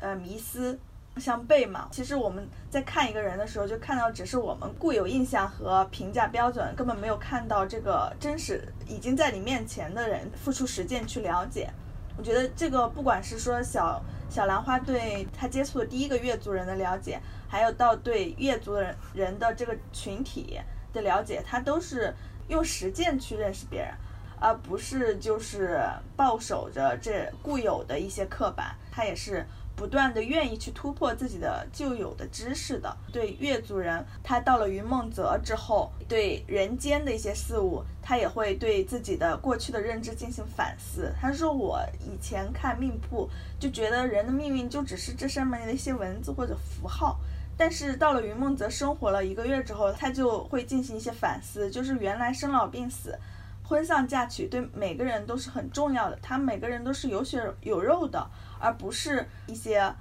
[0.00, 0.78] 呃迷思
[1.18, 1.88] 相悖嘛。
[1.90, 11.70] 其实我们在看一个人的时候，就看到只是我们固有印象和评价标准，根本没有看到这个真实已经在你面前的人付出实践去了解。
[12.16, 20.60] 我觉得这个不管是说小小兰花对他接触的第一个越族人的了解，还有到对越族人人的这个群体
[20.92, 22.14] 的了解，他都是
[22.48, 23.94] 用实践去认识别人，
[24.40, 25.80] 而不是就是
[26.16, 28.74] 抱守着这固有的一些刻板。
[28.90, 29.46] 他也是。
[29.78, 41.14] 不断的愿意去突破自己的旧有的知识的，对越族人，他到了云梦泽之后，对人间的一些事物，他也会对自己的过去的认知进行反思。
[41.20, 47.16] 他说：“我以前看命谱，就觉得人的命运就只是这上面的一些文字或者符号，
[47.56, 53.16] 但是到了云梦泽生活了一个月之后，他就会进行一些反思，就是原来生老病死。”
[53.62, 58.26] 婚丧嫁娶对每个人都是很重要的，他每个人都是有血有肉的，
[58.58, 59.94] 而不是一些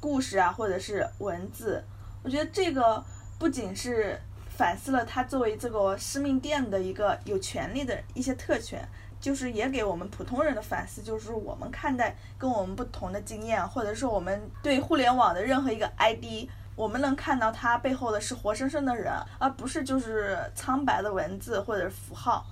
[0.00, 1.84] 故事啊，或者是文字。
[2.22, 3.02] 我觉得这个
[3.38, 8.86] 不仅是反思了他作为这个司命殿的一个有权利的一些特权，
[9.20, 22.44] 就是也给我们普通人的反思，就是我们看待跟我们不同的经验，或者说我们对互联网的任何一个 ID，我们能看到它背后的是活生生的人，而不是就是苍白的文字或者符号。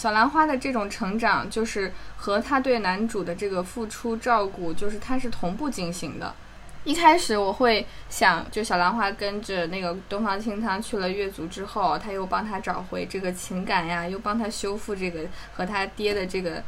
[0.00, 6.34] 小兰花的这种成长，就是和他对男主的这个付出照顾，就是他是同步进行的。
[6.82, 15.20] 一开始我会想，就小兰花跟着那个东方青苍去了月族之后，他又帮他找回这个情感呀，又帮他修复这个
[15.54, 16.62] 和他爹的这个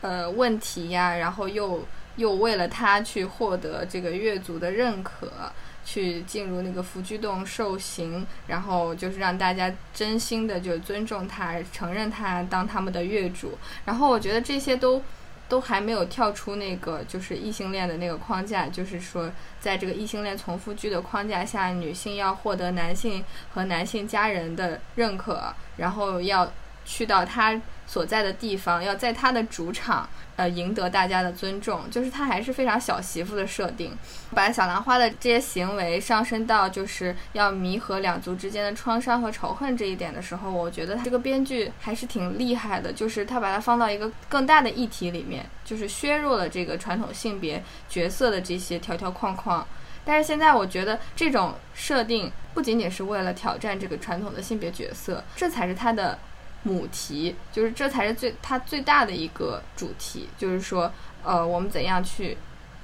[0.00, 1.84] 呃问题呀，然后又
[2.16, 5.52] 又为了他去获得这个月族的认可。
[5.92, 13.58] 去进入那个福居洞受刑，然后就是让大家真心的就尊重他，承认他当他们的月主。
[13.84, 15.02] 然后我觉得这些都
[15.48, 19.28] 都还没有跳出那个就是异性恋的那个框架，就是说
[19.60, 26.52] 在这个异性恋从夫居的框架下，女性要获得男性和男性家人的认可，然后要
[26.90, 30.08] 去到他所在的地方，要在他的主场。
[30.36, 33.94] 呃，赢得大家的尊重，就是他还是非常小媳妇的设定，
[34.34, 49.66] 把小兰花的这些行为上升到就是要弥合两族之间的创伤和仇恨这一点的时候，我觉得他这个编剧还是挺厉害的，就是他把它放到一个更大的议题里面，就是削弱了这个传统性别角色的这些条条框框。
[50.06, 56.18] 但是现在我觉得这种设定不仅仅是为了挑战这个传统的性别角色，这才是他的。
[56.62, 60.92] 母题就是这才是最它最大的一个主题，就是说，
[61.24, 62.36] 呃，我们怎样去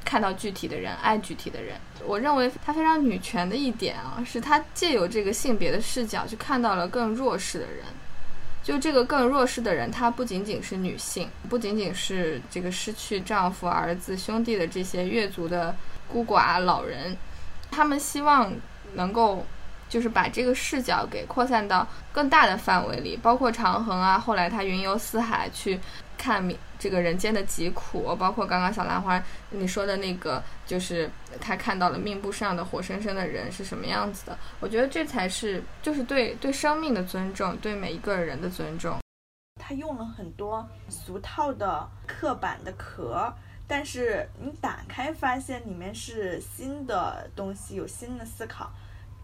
[0.04, 1.76] 看到具体的人，爱具体的人。
[2.04, 7.84] 我认为它非常女权的一点啊，是它借由这个性别的视角去看到了更弱势的人。
[8.62, 15.76] 就这个更弱势的人，她不仅仅是女性，不仅仅是这个失去丈夫、儿子、兄弟的这些越族的
[16.08, 17.16] 孤寡老人，
[17.70, 18.52] 他们希望
[18.94, 19.44] 能够。
[19.88, 25.78] 就是把这个视角给扩散到更大的范围里，包括长恒啊，后来他云游四海去
[26.18, 26.46] 看
[26.78, 34.38] 这个人间的疾苦，包括刚刚小兰花你说的那个，就是他看到了命簿上的活生生的人是什么样子的。
[34.60, 38.98] 我觉得这才是就是对对生命的尊重，对每一个人的尊重。
[39.60, 43.32] 他用了很多俗套的刻板的壳，
[43.66, 48.70] 但是你打开发现里面是新的东西，有新的思考。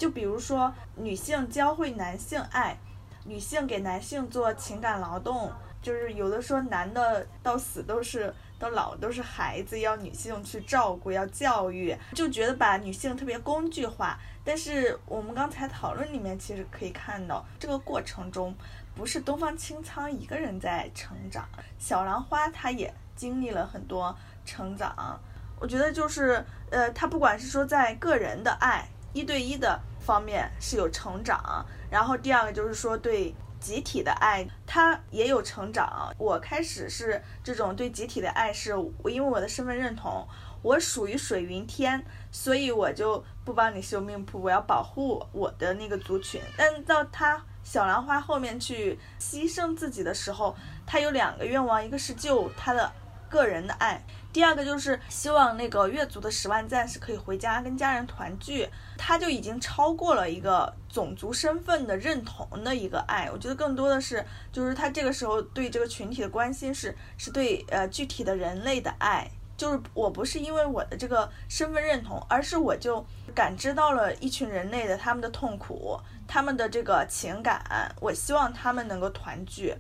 [0.03, 2.77] 就比如说，女性教会男性爱，
[3.25, 5.49] 女性给男性做情感劳动，
[5.81, 14.19] 就是有的说男的到死都是到老都是孩子，要女性去照顾，要教育，就觉得把女性特别工具化。
[14.45, 18.53] 但是我们刚才讨论里面其实可以看到，这个过程中
[18.97, 24.13] 不是东方青苍一个人在成长，小兰花她也经历了很多
[24.45, 25.21] 成长。
[25.61, 29.81] 我觉得就是呃，她不管是说在个人的爱，一对一的。
[30.05, 36.13] 方面是有成长，然后第二个就是说对集体的爱，他也有成长。
[36.19, 40.27] 我开始是这种对集体的爱，是我因为我的身份认同，
[40.63, 46.41] 我属于水云天，所以我就不帮你修命谱，我要保护我的那个族群。
[46.57, 52.93] 但到他小兰花后面去牺牲自己的时候，他有两个愿望，一个是救他的
[53.31, 54.05] 个人的爱。
[54.33, 58.67] 第二个就是希望那个月族的十万战士可以回家跟家人团聚，
[58.97, 63.29] 他就已经超过了一个种族身份的认同的一个爱。
[63.31, 69.31] 我觉得更多的是，就是他这个时候对这个群体的关心是，是对呃具体的人类的爱。
[69.55, 77.63] 就是我不是因为我的这个身份认同，而是我就感知到了一群人类的他们的痛苦，他们的这个情感，
[78.01, 79.73] 我希望他们能够团聚。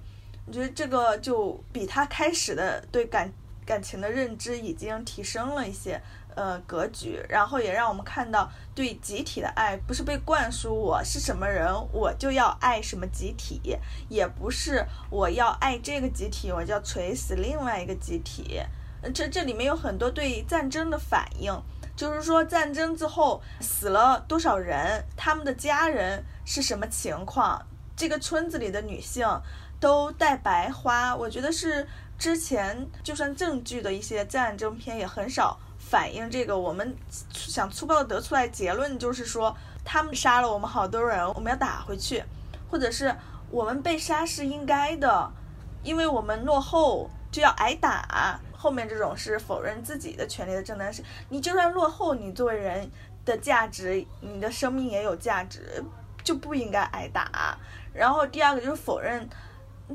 [0.46, 3.32] 我觉得这个就比他开始的对感
[3.72, 5.98] 感情的认知已经提升了一些。
[6.34, 13.60] 呃，格局，然后也让我们看到对集体的爱，不是被灌输我是什么人，我就要爱什么集体，
[14.08, 18.58] 也不是我要爱这个集体，我就要锤死另外一个集体。
[19.12, 21.52] 这这里面有很多对战争的反应，
[21.94, 27.62] 就是说战争之后死了多少人，他们的家人是什么情况，
[27.94, 29.28] 这个村子里的女性
[29.78, 31.86] 都戴白花，我觉得是
[32.22, 35.58] 之前就算正剧的一些战争片也很少。
[35.76, 36.96] 反映这个，我们
[37.32, 39.52] 想粗暴的得出来结论，就是说
[39.84, 42.22] 他们杀了我们好多人，我们要打回去，
[42.70, 43.12] 或者是
[43.50, 45.32] 我们被杀是应该的，
[45.82, 48.38] 因为我们落后就要挨打。
[48.52, 52.88] 后面这种是否认自己的权利的正当性，你就算落后，你作为人
[53.24, 55.82] 的价值，你的生命也有价值，
[56.22, 57.58] 就不应该挨打。
[57.92, 59.28] 然后第二个就是否认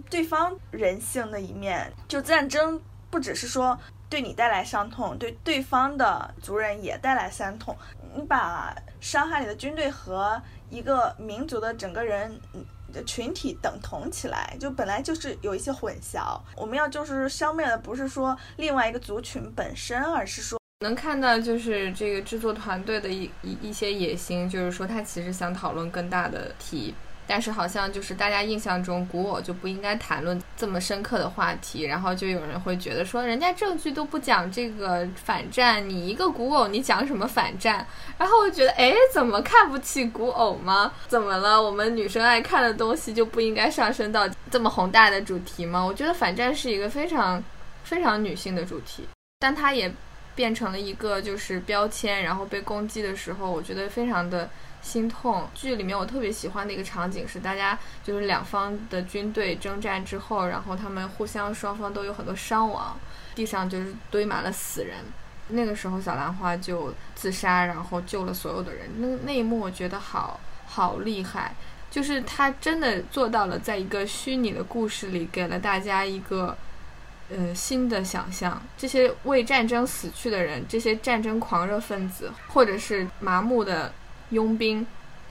[0.09, 3.77] 对方人性的一面，就战争不只是说。
[4.09, 7.75] 对你带来伤痛，对对方的族人也带来伤痛。
[8.15, 12.39] 你把伤害你的军队和一个民族的整个人
[12.93, 16.39] 的群体等同起来，就本来就是有一些混淆。
[16.55, 26.95] 我们要就是消灭的不是说另外一个族群本身，而是说能看到就是这个制作团队的一一一些野心，就是说他其实想讨论更大的题。
[27.27, 37.85] 但是好像就是大家印象中古偶就不应该谈论这么深刻的话题，然后就有人会觉得说，人家正剧都不讲这个反战，你一个古偶你讲什么反战？
[38.17, 40.93] 然后我觉得，哎，怎么看不起古偶吗？
[41.07, 41.61] 怎么了？
[41.61, 45.83] 我们女生爱看的东西就不应该上升到这么宏大的主题吗？
[45.83, 47.43] 我觉得反战是一个非常
[47.83, 49.03] 非常女性的主题，
[49.39, 49.91] 但它也
[50.33, 54.49] 变成了一个就是标签，然后被攻击的时候，我觉得非常的。
[54.87, 55.45] 心痛。
[55.53, 62.97] 剧里面我特别喜欢的一个场景是，大家就是两方的军队征战之后，然后他们互相双方都有很多伤亡，
[63.35, 64.99] 地上就是堆满了死人。
[65.49, 68.89] 那个时候小兰花就自杀，然后救了所有的人。
[68.99, 71.53] 那那一幕我觉得好好厉害，
[71.91, 76.57] 就是他真的做到了，在一个虚拟的故事里，给了大家一个
[77.29, 78.61] 呃新的想象。
[78.77, 83.93] 这些为战争死去的人，这些战争狂热分子，或者是麻木的。
[84.29, 84.85] 佣兵，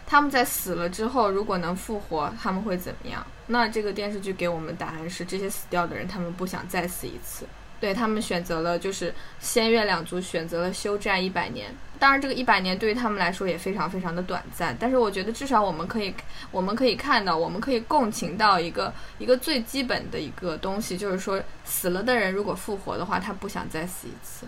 [0.06, 3.26] 他们在死了之后，如果能复活，他们会怎么样？
[3.46, 7.46] 那这个电视剧给我们答案是：这些死掉的人，他们不想再死一次。
[7.78, 11.74] 对他们选择了，就是仙月两族选择了休战一百年。
[11.98, 14.74] 当然，这个一百年对于他们来说也非常非常的短暂。
[14.80, 16.14] 但是，我觉得至少我们可以，
[16.50, 24.46] 我们可以看到，我们可以共情到一个一个最基本的一个东西，就是说，死了的人如果复活的话，他不想再死一次。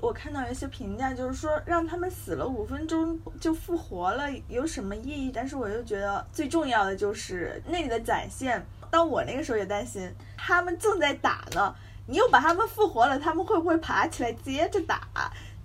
[0.00, 5.30] 我看到一些评价，就是说让他们死了五分钟就复活了，有什么意义？
[5.32, 8.64] 但是我又觉得最重要的就是那里的展现。
[8.90, 11.74] 当我那个时候也担心，他们正在打呢，
[12.06, 15.08] 你又把他们复活了，他们会不会爬起来接着打？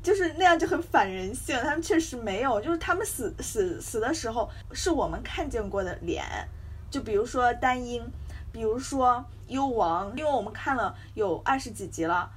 [0.01, 1.57] 就是那样就很反人性。
[1.61, 6.23] 他们确实没有，就是他们死死死的时候是我们看见过的脸，
[6.89, 8.03] 就比如说丹英，
[8.51, 12.31] 比如说幽王，因为我们看了有二十几集了。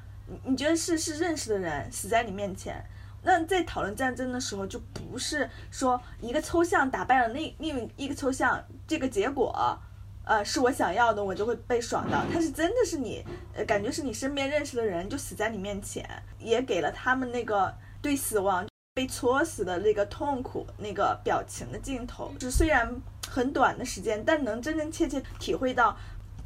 [0.44, 2.84] 你觉得是是认识的人死在你面前，
[3.22, 9.78] 那在讨论战争的时候，就不是说一个抽象打败了那另一个抽象，这个结果，
[10.24, 12.24] 呃，是我想要的，我就会被爽到。
[12.32, 22.32] 他是真的是你，呃，感觉是你身边认识的人就死在你面前，也给了他们那个对死亡被戳死的那个痛苦那个表情的镜头。
[22.38, 22.88] 就虽然
[23.28, 25.96] 很短的时间，但能真真切切体会到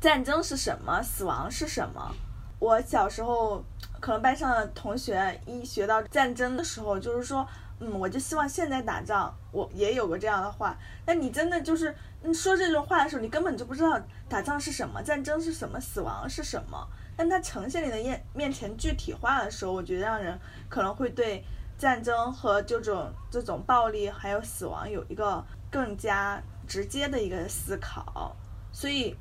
[0.00, 2.14] 战争是什么，死亡是什么。
[2.58, 3.62] 我小时候，
[4.00, 7.46] 可能班上的同学一学到战争的时候，就是说，
[7.80, 9.34] 嗯，我就希望现在打仗。
[9.52, 10.74] 我也有过这样的话。
[11.04, 11.94] 那你真的就是
[12.32, 16.88] 说这种话的时候，你根本就不知道打仗是什么，战争是什么，死亡是什么。
[17.14, 20.38] 但它呈现你的面面前具体化的时候，我觉得让人
[20.70, 21.44] 可能会对
[21.76, 28.34] 战争和这种这种暴力还有死亡有一个更加直接的一个思考。
[28.72, 29.14] 所以。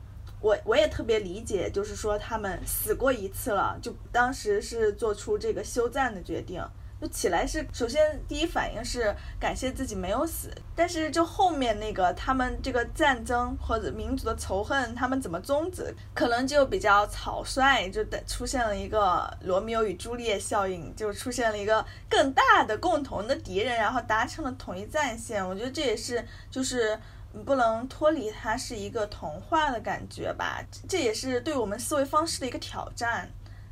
[0.45, 6.63] 我我也特别理解，就是说他们死过一次了，就当时是做出这个休战的决定，
[7.01, 25.43] 就起来是首先第一反应是感谢自己没有死，但是就后面那个他们这个战争或者民族的仇恨，他们怎么终止，可能就比较草率，就出现了一个罗密欧与朱丽叶效应，就出现了一个更大的共同的敌人，然后达成了统一战线。
[25.43, 26.99] 我觉得这也是就是。
[27.43, 33.29] 不能脱离它是一个童话的感觉吧，这也是对我们思维方式的一个挑战，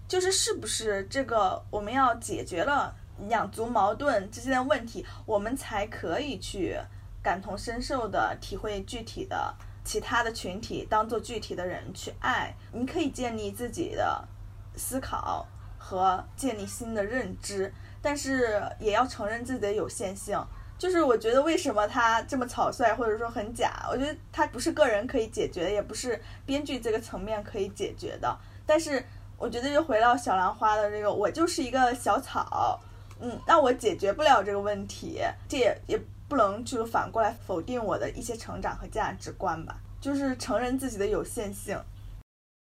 [0.07, 2.93] 就是是不是这个我们要解决了
[3.29, 6.77] 两族矛盾之间的问题，我们才可以去
[7.21, 9.55] 感同身受的体会具体的
[9.85, 14.27] 其他的群体当做具体的人去爱，你可以建立自己的
[14.75, 15.47] 思考
[15.77, 20.37] 和建立新的认知，但是也要承认自己的有限性。
[20.83, 23.87] 就是我觉得为什么他这么草率，或者说很假？
[23.89, 28.37] 我觉得他不是个人可以解决的，也不是编剧这个层面可以解决的。
[28.65, 29.01] 但是
[29.37, 32.77] 我觉得又回到小兰花的这个，我就是一个小草，
[33.21, 35.97] 嗯，那我解决不了这个问题，这也也。
[36.25, 41.79] 不能就反过来否定我的一些成长和价值观吧，就是承认自己的有限性。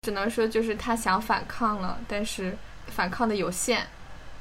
[0.02, 2.58] 只能说就是他想反抗了，但是
[2.88, 3.88] 反抗的有限。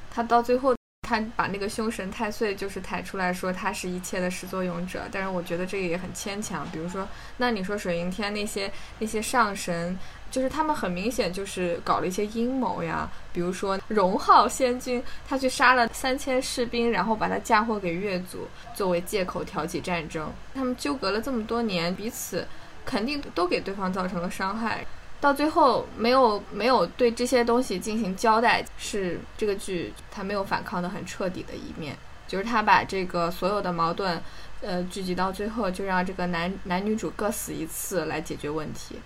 [0.09, 0.75] 他到最后，
[1.11, 6.65] 他把那个凶神太岁就是抬出来说他是一切的始作俑者，但是我觉得这个也很牵强。
[6.71, 7.05] 比如说，
[7.37, 9.99] 那你说水云天那些那些上神。
[10.31, 20.31] 就是他们很明显就是搞了一些阴谋呀，比如说荣浩仙君，他去杀了 三千士兵，然后把他嫁祸给越族，作为借口挑起战争。
[20.55, 22.47] 他们纠葛了这么多年，彼此
[22.85, 24.85] 肯定都给对方造成了伤害，
[25.21, 31.95] 到最后没有没有对这些东西进行交代，是这个剧他没有反抗的很彻底的一面，
[32.27, 34.19] 就是他把这个所有的矛盾，
[34.61, 38.99] 呃，聚集到最后，就让这个男男女主各死一次来解决问题。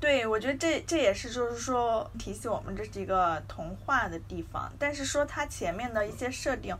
[0.00, 6.76] 对，我觉得这这也是就是说提醒我们这是一个童话的地方，但是说它前面的一些设定，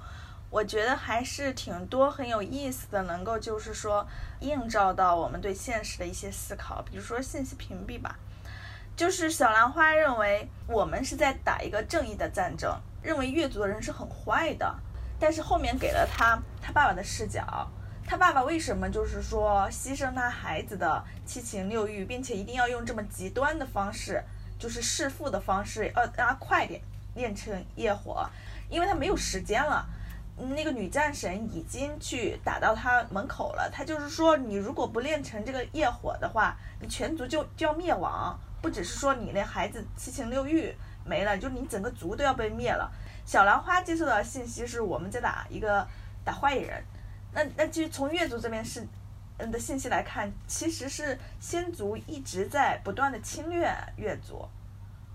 [0.50, 4.06] 我觉得还是挺多很有意思的，能够就是说
[4.40, 8.18] 映照到我们对现实的一些思考，比如说信息屏蔽吧，
[8.96, 14.74] 就是小兰花认为我们是在打一个正义的战争，认为越族的人是很坏的，
[15.20, 17.70] 但是后面给了他他爸爸的视角。
[18.08, 24.22] 他爸爸为什么就是说牺牲他孩子的七情六欲，并且一定要用这么极端的方式，
[24.58, 26.80] 就是弑父的方式，呃，让他快点
[27.16, 28.26] 炼成业火，
[28.70, 29.84] 因为他没有时间了。
[30.38, 42.90] 那个女战神已经去打到他门口了，他就是说，你如果不炼成这个业火的话，你全族就就要灭亡，不只是说你那孩子七情六欲没了，就你整个族都要被灭了。
[43.24, 45.86] 小兰花接受到信息是我们在打一个
[46.24, 46.82] 打坏人。
[47.32, 48.86] 那那其实从月族这边是，
[49.38, 54.48] 嗯的信息来看，其实是仙族一直在不断的侵略月族，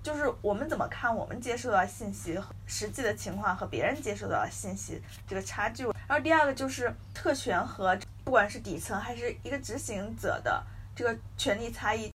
[0.04, 5.86] 就是我们怎么看我们接受到信息实际的情况和别人接受到信息这个差距。
[6.08, 10.64] 然后第二个就是特权和不管是底层还是一个执行者的
[10.96, 12.11] 这个权力差异，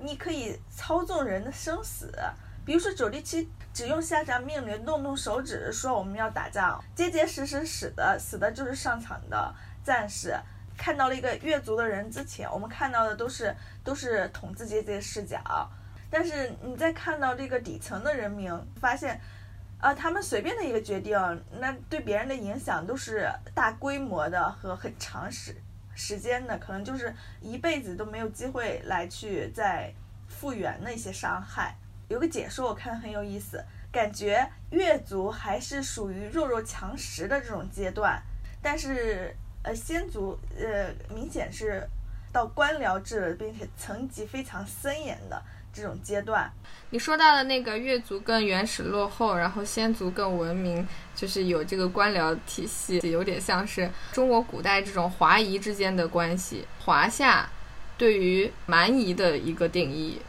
[0.00, 2.12] 你可以操纵人的生死，
[2.64, 3.48] 比如说九第七。
[3.72, 10.34] 只用下达命令，动动手指说我们要打仗，结结实实死的，死的就是上场的战士。
[10.76, 15.40] 看到了一个越族的人之前，我们看到的都是都是统治阶级的视角，
[16.10, 19.20] 但是你再看到这个底层的人民，发现，
[19.78, 21.16] 啊，他们随便的一个决定，
[21.60, 25.54] 那对别人的影响都是大规模的和很长时
[26.00, 29.92] 时间的，可能就是一辈子都没有机会来去再
[30.26, 31.76] 复原那些伤害。
[32.08, 38.20] 有个解说我看很有意思，感觉月族还是属于弱肉强食的这种阶段，
[38.62, 41.86] 但是呃仙族呃明显是
[42.32, 45.40] 到官僚制并且层级非常森严的
[45.72, 46.50] 这种阶段。
[46.90, 57.48] 你说到的那个越族更原始落后，然后先族更文明，就是有这个官僚体系，有点像是中国古代这种华夷之间的关系，华夏
[57.96, 60.20] 对于蛮夷的一个定义。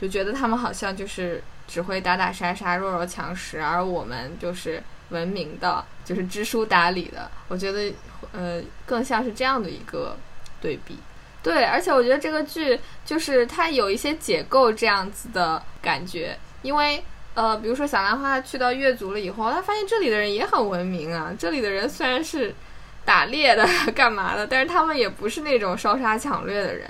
[0.00, 7.30] 就觉得他们好像就是只会打打杀杀、弱肉强食，而我们就是文明的，就是知书达理的。
[7.46, 7.94] 我觉得，
[8.32, 10.16] 呃，更像是这样的一个
[10.60, 10.98] 对比。
[11.42, 17.02] 对，而且我觉得这个剧就是它有一些解构这样子的感觉，因为
[17.34, 21.32] 呃，比如说小兰花去到越族了以后，他发现这里的人也很文明啊。
[21.38, 22.54] 这里的人虽然是
[23.04, 26.88] 打猎的、 干嘛的，但是他们也不是那种烧杀抢掠的人。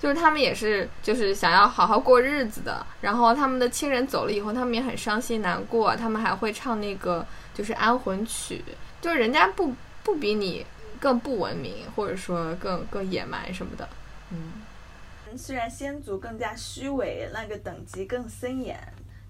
[0.00, 2.84] 就是他们也是，就是想要好好过日子的。
[3.02, 5.94] 然后他们的亲人走了以后，他们也很伤心难过。
[5.94, 7.24] 他们还会唱那个
[7.54, 8.64] 就是安魂曲，
[9.00, 9.72] 就是人家不
[10.02, 10.66] 不比你
[11.02, 13.88] 更不文明，或者说更更野蛮什么的。
[14.30, 18.78] 嗯，虽然先族更加虚伪，那个等级更森严，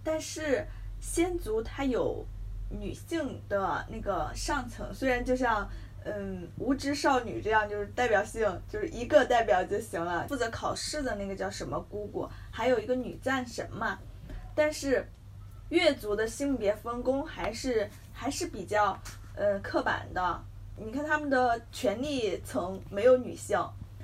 [0.05, 0.67] 但是
[1.01, 2.23] 先族它有
[2.69, 5.67] 女性的那个上层，虽然就像。
[6.05, 10.27] 嗯，无知少女这样就是代表性，就是一个代表就行了。
[10.27, 13.97] 负责考试的那个叫什么姑姑，还有一个女战神嘛。
[14.53, 15.07] 但是，
[15.69, 18.99] 越族的性别分工还是还是比较
[19.37, 20.45] 呃刻板的。
[20.77, 23.59] 你看他们的权力层没有女性，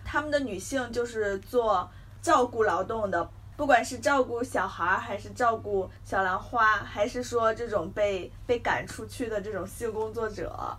[0.04, 1.90] 他们的女性就是做
[2.22, 10.76] 照顾劳动的，不管是照顾小孩还是照顾小兰花，还是说这种被被赶出去的这种性工作者。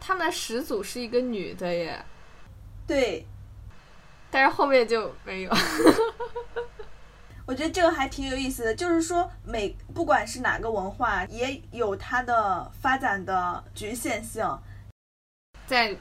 [0.00, 2.02] 他们的始祖是一个女的耶，
[2.86, 3.26] 对，
[4.30, 5.52] 但是后面就没有。
[7.44, 14.46] 我觉得这个还挺有意思的，就是说每不管是哪个文化，也有它的发展的局限性。
[15.68, 15.94] 在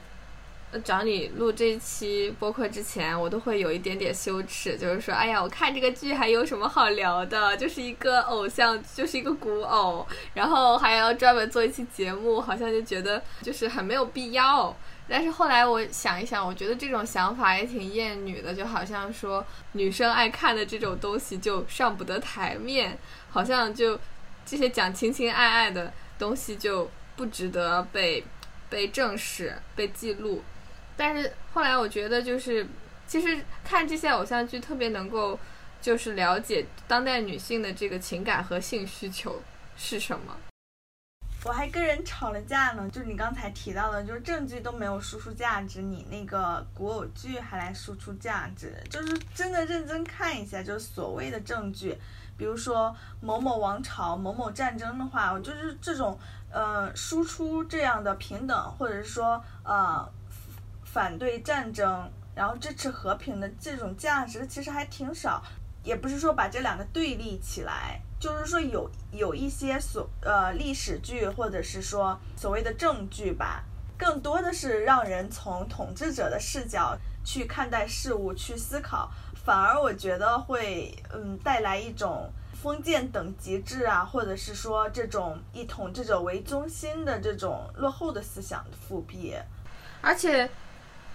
[0.84, 7.56] 找你录这期播客之前，我都会有一点点羞耻，就是说，哎呀，我看这个剧还有什么好聊的？
[7.58, 14.76] 就是一个偶像，就是一个古偶，然后还要专门做一期节目，好像就觉得就是很没有必要。
[15.10, 22.98] 但是后来我想一想，我觉得这种想法也挺厌女的，就好像说女生爱看的这种东西就上不得台面，
[23.30, 23.98] 好像就
[24.46, 28.22] 这些讲情情爱爱的东西就不值得被
[28.70, 30.44] 被正视、被记录。
[30.96, 32.66] 但是后来我觉得，就是
[33.06, 35.40] 其实看这些偶像剧特别能够
[35.82, 39.42] 就是了解当代女性的这个情感和性需求
[39.78, 40.36] 是什么。
[41.46, 51.96] 我还跟人吵了架呢，就是你刚才提到的，就是证据都没有输出价值，你那个古偶剧还来输出价值，就是真的认真看一下，就是所谓的证据，
[52.36, 56.20] 比如说某某王朝、某某战争的话，我就是这种
[56.52, 60.08] 呃输出这样的平等，或者是说呃
[60.84, 65.44] 反对战争，然后支持和平的这种价值，其实还挺少，
[65.84, 68.02] 也不是说把这两个对立起来。
[68.20, 73.64] 就是说有有一些所呃历史剧或者是说所谓的证据吧，
[73.96, 79.12] 更多的是让人从统治者的视角去看待事物去思考，
[79.46, 82.28] 反而我觉得会嗯带来一种
[82.62, 89.36] 封建等级制啊，或者是说这种以统治者为中心的这种落后的思想的复辟，
[90.02, 90.50] 而且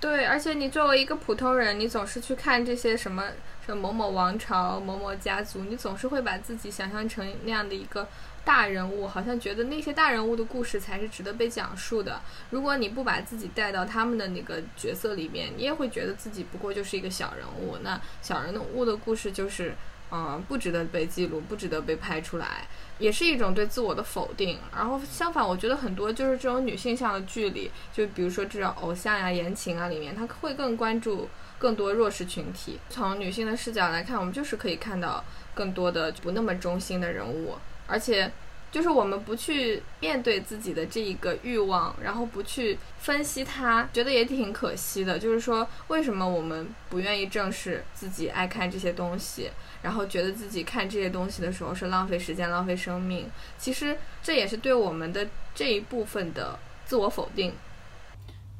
[0.00, 3.24] 对，而且你作为一个普通人，你总是去看这些什么。
[3.64, 8.08] 什么某某王朝、某某家族，你总是会把自己想象成那样的一个
[8.44, 12.20] 大人物，好像觉得那些大人物的故事才是值得被讲述的。
[12.50, 17.78] 如果你不把自己带到他们的那个角色里面，你也会觉得自己不过就是一个小人物。
[17.82, 19.72] 那小人物的故事就是，
[20.12, 24.58] 嗯，不值得被记录，不值得被拍出来，也是一种对自我的否定。
[24.72, 31.28] 然后相反，我觉得很多就是这种女性向的剧里，就比如说这种偶像呀、言情啊里面，他会更关注。
[31.58, 35.22] 更多弱势群体，从女性的视角来看，我们就是可以看到
[35.54, 37.54] 更多的不那么中心的人物，
[37.86, 38.32] 而且
[38.72, 45.18] 就是我们不去面对自己的这一个欲望，然后不去分析它，觉得也挺可惜的。
[45.18, 49.50] 就是说，为什么我们不愿意正视自己爱看这些东西，
[49.82, 53.30] 然后觉得自己看这些东西的时候是浪费时间、浪费生命？
[53.58, 57.52] 其实这也是对我们的这一部分的自我否定。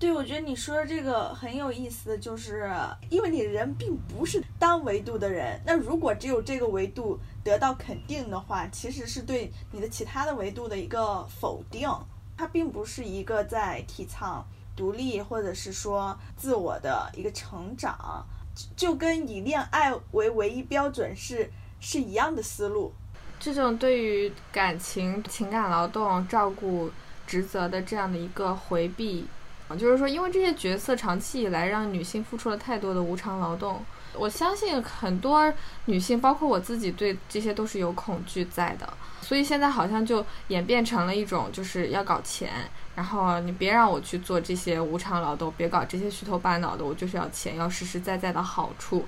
[0.03, 2.68] 对，我觉得你说的这个很有意思，就是
[3.09, 11.88] 因为你人并不是单维度的人，那如果只有这个维度得到肯定的话，其实是对你的其他的维度的一个否定。
[12.36, 14.44] 它并不是一个在提倡
[14.74, 18.26] 独立或者是说自我的一个成长，
[18.74, 21.48] 就跟以恋爱为唯一标准是
[21.78, 22.92] 是一样的思路。
[23.38, 26.90] 这种对于感情、情感劳动、照顾
[27.24, 29.28] 职责的这样的一个回避。
[29.77, 35.53] 就是说，因为这些角色长期以来让女性付出了太多的无偿劳动，我相信很多
[35.87, 38.89] 女性，包括我自己，对这些都是有恐惧在的。
[39.20, 42.51] 所以现在好像就演变成了一种，就是要搞钱，
[42.97, 49.07] 然后你别让我去做这些无偿劳动，别搞这些虚头巴脑的，我就是要钱，要实实在在的好处。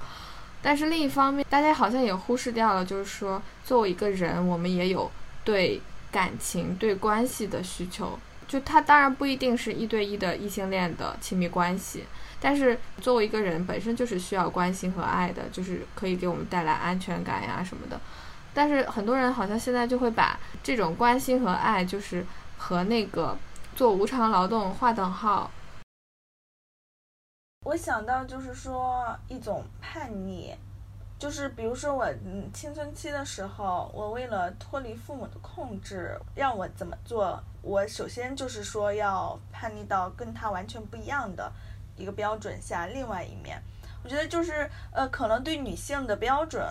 [0.62, 5.11] 但是另一方面，大家好像也忽视掉了，就是说，作为一个人，我们也有
[5.45, 8.19] 对感情、对关系的需求。
[8.55, 12.05] 就他当然不一定是一对一的异性恋的亲密关系，
[12.38, 18.00] 但是作为一个人本身就是需要关心和爱的，就是可以给我们带来安全感呀什么的。
[18.55, 22.24] 但是很多人好像现在就会把这种关心和爱，就是
[22.57, 23.36] 和那个
[23.74, 25.50] 做无偿劳动划等号。
[27.66, 30.55] 我想到就是说一种叛逆。
[31.19, 37.43] 就是比如说我嗯青春期的时候，我为了脱离父母的控制，让我怎么做？
[37.62, 41.51] 我首先就是说要叛逆到跟他完全不一样的
[41.97, 43.62] 一个标准下，另外一面，
[44.03, 46.62] 我觉得就是呃可能对女性的标准，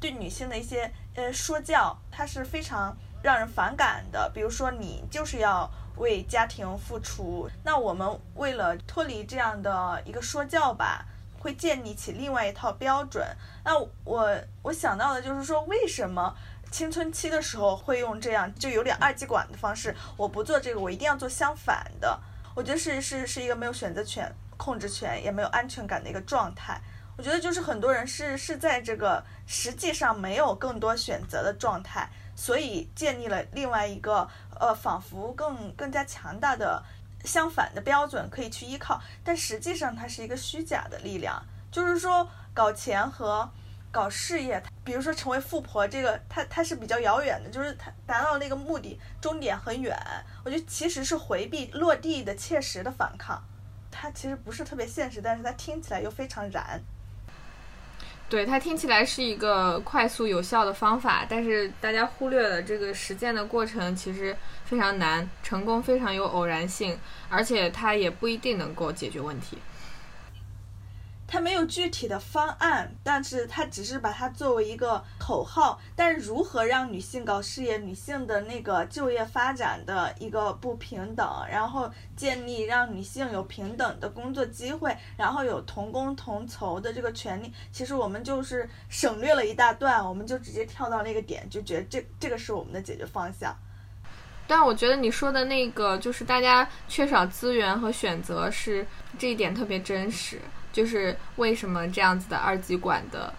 [0.00, 4.28] 对女性的一些呃说教，它是非常让人反感的。
[4.34, 11.06] 比如说你就是要为家庭付出，那我们为了脱离这样的一个说教吧。
[11.42, 13.26] 会建立起另外一套标准。
[13.64, 14.30] 那我
[14.62, 16.32] 我想到的就是说，为什么
[16.70, 19.92] 青春期的时候会用这样就有点二极管的方式？
[20.16, 22.16] 我不做这个，我一定要做相反的。
[22.54, 26.80] 我觉得是是是一个没有选择权、控制权，也没有安全感的一个状态。
[27.18, 34.28] 我觉得就是很多人是是在这个实际上没有更多选择的状态，所以建立了另外一个
[34.60, 36.80] 呃，仿佛更更加强大的。
[37.24, 41.42] 相反的标准可以去依靠，但实际上它是一个虚假的力量。
[41.70, 43.50] 就是说搞钱和
[43.90, 49.96] 搞事业，比如说成为富婆，这个它它是比较遥远的，就是它达到那个目的终点很远。
[50.44, 53.42] 我觉得其实是回避落地的切实的反抗，
[53.90, 56.82] 它其实不是特别现实，但是它听起来又非常燃。
[58.32, 69.58] 对它听起来是一个快速有效的方法，但是大家忽略了这个实践的过程其实非常难，成功非常有偶然性，而且它也不一定能够解决问题。
[71.32, 75.80] 它没有具体的方案，但是它只是把它作为一个口号。
[75.96, 93.56] 但是如何让女性搞事业、女性的那个就业发展的一个不平等，然后建立让女性有平等的工作机会，然后有同工同酬的这个权利，其实我们就是省略了一大段，我们就直接跳到那个点，就觉得这这个是我们的解决方向。
[94.46, 98.86] 但我觉得你说的那个就是大家缺少资源和选择，是
[99.18, 100.38] 这一点特别真实。
[100.72, 103.32] 就是为什么这样子的二极管的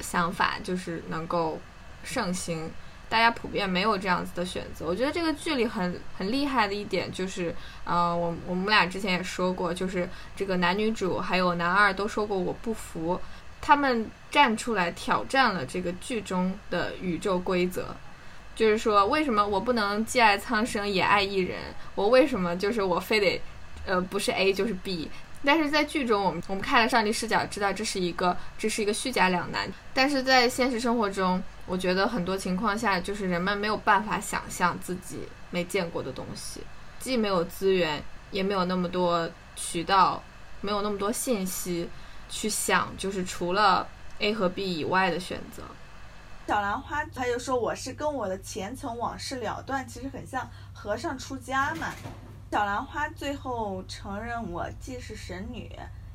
[0.00, 1.58] 想法就是能够
[2.04, 2.70] 盛行，
[3.08, 4.86] 大家普遍没有这样子的选择。
[4.86, 7.54] 我觉得这个剧里很很厉害的一点就是，
[7.84, 13.20] 呃，我我们俩之前也说过，就是这个男女主还有男二都说过我不服，
[13.60, 17.94] 他们站出来挑战了这个剧中的宇宙规则，
[18.54, 21.58] 就是说为什么我不能既爱苍生也爱一人？
[21.94, 23.40] 我为什么就是我非得
[23.86, 25.10] 呃不是 A 就是 B？
[25.44, 29.70] 但是在剧中，我们我们看了上帝视角，知道这是一个这是一个虚假两难。
[29.92, 35.20] 但是在现实生活中，我觉得很多情况下，就是人们没有办法想象自己
[35.50, 36.62] 没见过的东西，
[36.98, 40.22] 既没有资源，也没有那么多渠道，
[40.60, 41.88] 没有那么多信息
[42.28, 43.86] 去想，就是除了
[44.20, 45.62] A 和 B 以外的选择。
[46.46, 51.88] 小兰花他就说我是跟我的前尘往事了断，其实很像和尚出家嘛。
[52.54, 55.68] 小兰花最后承认我既是神女，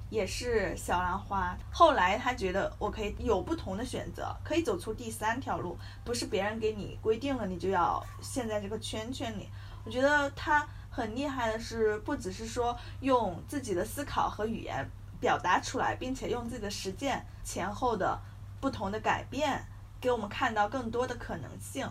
[0.09, 1.53] 也是小兰花。
[1.69, 9.49] 后来她觉得我可以有不同的选择，可以走出第三条路，不是别人给你规定了，你就要陷在这个圈圈里。
[9.83, 18.17] 我觉得她很厉害的是，不只是说用自己的思考和语言表达出来，并且用自己的实践前后的
[18.61, 19.61] 不同的改变，
[19.99, 21.85] 给我们看到更多的可能性。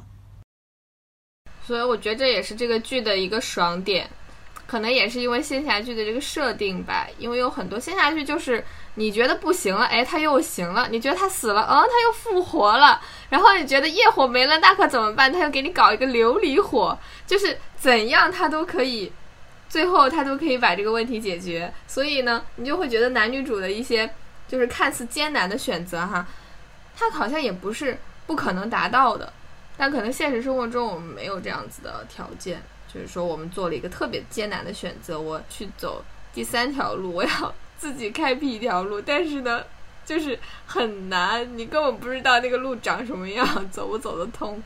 [1.60, 4.08] 所以我觉得这也是这个剧的一个爽点。
[4.68, 8.62] 可能也是因为仙侠剧的这个设定吧，因为有很多仙侠剧就是
[8.96, 13.00] 你觉得不行了，哎，他又行了；你觉得他死了，嗯，他又复活了。
[13.30, 15.32] 然后你觉得业火没了，那可怎么办？
[15.32, 19.10] 他又给你搞一个琉璃火，就是怎样他都可以，
[19.70, 21.72] 最后他都可以把这个问题解决。
[21.86, 24.12] 所以呢，你就会觉得男女主的一些
[24.46, 26.26] 就是看似艰难的选择哈，
[26.94, 29.32] 他好像也不是不可能达到的，
[29.78, 32.60] 但可能现实生活中我们没有这样子的条件。
[32.92, 39.00] 就是说，我们做了一个特别艰难的选择，我去走第三条路，我要自己开辟一条路。
[39.00, 39.62] 但是呢，
[40.04, 44.62] 就是很难，你根本不知道那个路长什么样，走不走得通。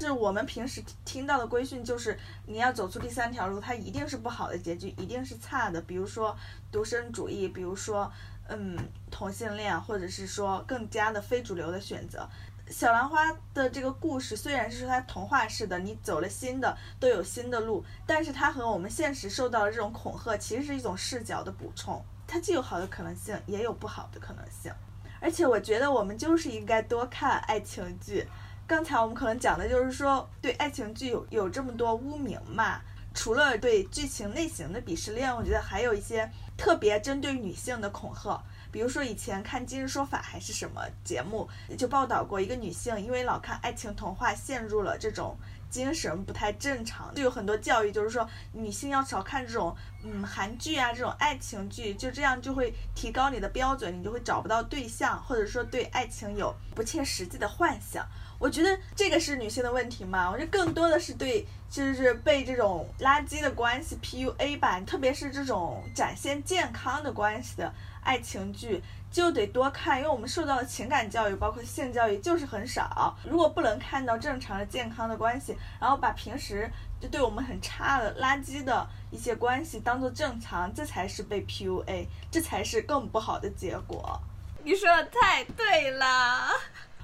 [0.00, 5.80] 是我们平时听到的规训，就是你要走出第三条路，它一定是不好的结局，一定是差的。
[5.80, 6.36] 比如说
[6.70, 8.10] 独身主义，比如说
[8.48, 8.76] 嗯
[9.10, 12.28] 同性恋，或者是说更加的非主流的选择。
[12.70, 22.02] 小兰花的这个故事虽然是说它童话式的，你走了新的都有新的路，但是它和我们现实受到的这种恐吓，其实是一种视角的补充。
[22.26, 24.72] 它既有好的可能性，也有不好的可能性。
[25.20, 28.26] 而且我觉得我们就是应该多看爱情剧。
[28.66, 32.80] 刚才我们可能讲的就是说对爱情剧有有这么多污名嘛，
[33.12, 38.42] 除了对剧情类型的鄙视链，我觉得还有一些特别针对女性的恐吓。
[38.74, 41.48] 比如说以前看《今日说法》还是什么节目，
[41.78, 45.36] 就报道过一个女性，因为老看爱情童话，陷入了这种
[45.70, 47.14] 精神不太正常。
[47.14, 58.06] 就有很多教育，就是说女性要少看这种嗯韩剧啊，这种爱情剧，就这样就会提高你的标准，你就会找不到对象，或者说对爱情有不切实际的幻想。
[58.38, 60.30] 我觉得这个是女性的问题嘛？
[60.30, 67.72] 我觉得更多的是对，就是被这种垃圾的关系 PUA 吧，特别是这种展现健康的关系的。
[68.02, 68.82] 爱情剧
[69.14, 73.16] 就得多看，因为我们受到的情感教育，包括性教育就是很少。
[73.22, 76.68] 如果不能看到正常的、健康的关系，然后把平时
[77.00, 84.20] 就对我们很差的、垃圾的一些关系当做正常，这才是被 PUA，这才是更不好的结果。
[84.64, 86.48] 你说的太对了。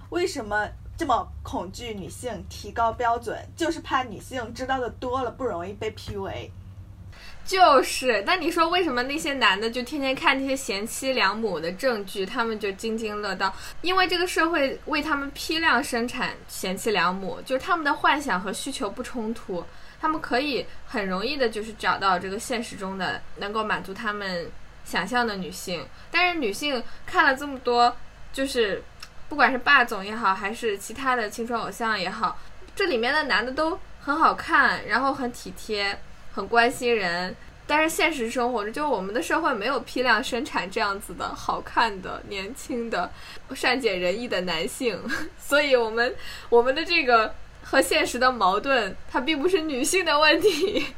[0.09, 3.39] 为什么这么恐惧女性提高标准？
[3.55, 6.51] 就是怕女性知道的多了，不容易被 PUA。
[7.47, 13.53] 就是，那你说为什么那些男的就天天看那些贤妻良母的正剧，他们就津津乐道？
[13.83, 19.65] 因为这个社会为他们批量生产贤妻良母，就是他们的幻想和需求不冲突，
[20.01, 24.49] 他们可以很容易的，就是找到这个现实中的能够满足他们
[24.85, 25.85] 想象的女性。
[26.09, 27.97] 但是女性看了这么多，
[28.33, 28.81] 就是
[29.29, 32.39] 不管是霸总也好，还是其他的青春偶像也好，
[32.77, 36.01] 这里面的男的都很好看，然后很体贴，
[36.33, 37.35] 很关心人。
[37.67, 43.09] 但是现实生活中，就我们的社会没有批量生产这样子的好看的、年轻的、
[43.55, 45.01] 善解人意的男性，
[45.39, 46.17] 所以我们
[46.49, 50.95] 我们的这个和现实的矛盾，它并不是女性的问题。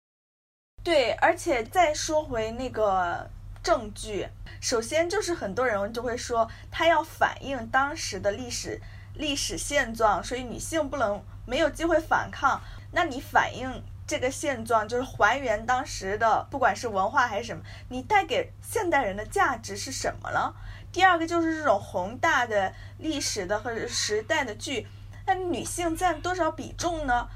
[0.82, 3.28] 对，而且再说回那个
[3.62, 4.26] 证据，
[4.58, 8.80] 首先就是很多人就会说，它要反映当时的历史
[9.16, 12.58] 历史现状，所以女性不能没有机会反抗。
[12.92, 13.82] 那你反映？
[14.06, 20.54] 这个现状就是还原当时的，不管是文化还是什么，你带给现代人的价值是什么了？
[20.92, 24.86] 第二个就是这种宏大的历史的和时代的剧，
[25.26, 27.28] 那女性占多少比重呢？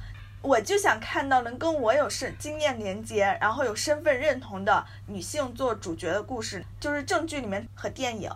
[0.42, 8.30] 我就想看到能跟我有身经验连接，然后有身份认同的女性做主角的故事，就是正剧里面和电影。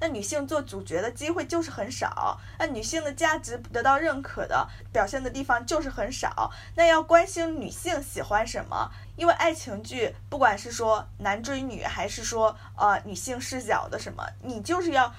[0.00, 6.52] 那女性做主角的机会就是很少，那女性的价值得到认可的表现的地方就是很少。
[6.76, 15.12] 那要关心女性喜欢什么，因为爱情剧不管是说男追女，还是说呃女性视角的什么，你就是要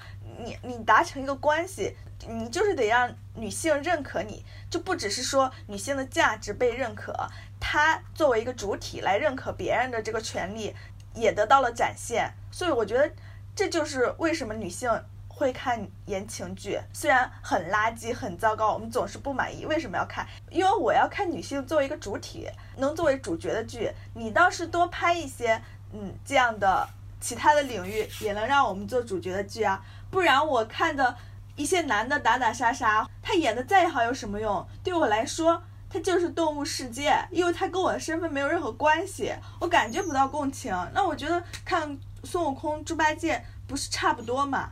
[0.44, 1.96] 你你达成一个关系。
[2.28, 7.14] 你就是得让女性认可你，就不只是说女性的价值被认可，
[7.58, 10.76] 她作为一个主体来认可别人的这个权利
[11.14, 12.30] 也得到了展现。
[12.52, 13.10] 所以我觉得
[13.56, 14.90] 这就是为什么女性
[15.28, 19.64] 会看言情剧，虽然很垃圾、很糟糕，我们总是不满意。
[19.64, 20.26] 为什么要看？
[20.50, 23.90] 因为我要看女性作为一个主体，能作为主角的剧。
[24.14, 25.58] 你倒是多拍一些，
[25.94, 26.86] 嗯，这样的
[27.18, 31.16] 其他的领域也能让我们做主角的剧啊，不然我看的。
[31.56, 34.66] 一些男的打打杀杀，他演的再好有什么用？
[34.82, 40.74] 对我来说，他就是动物世界，因为他跟我的身份没有任何关系，我感觉不到共情。
[40.94, 44.70] 那我觉得看孙悟空、猪八戒不是差不多吗？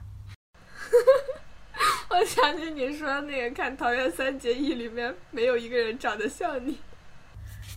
[2.08, 6.80] 我想起你说那个看《桃园三结义》里面没有一个人长得像你。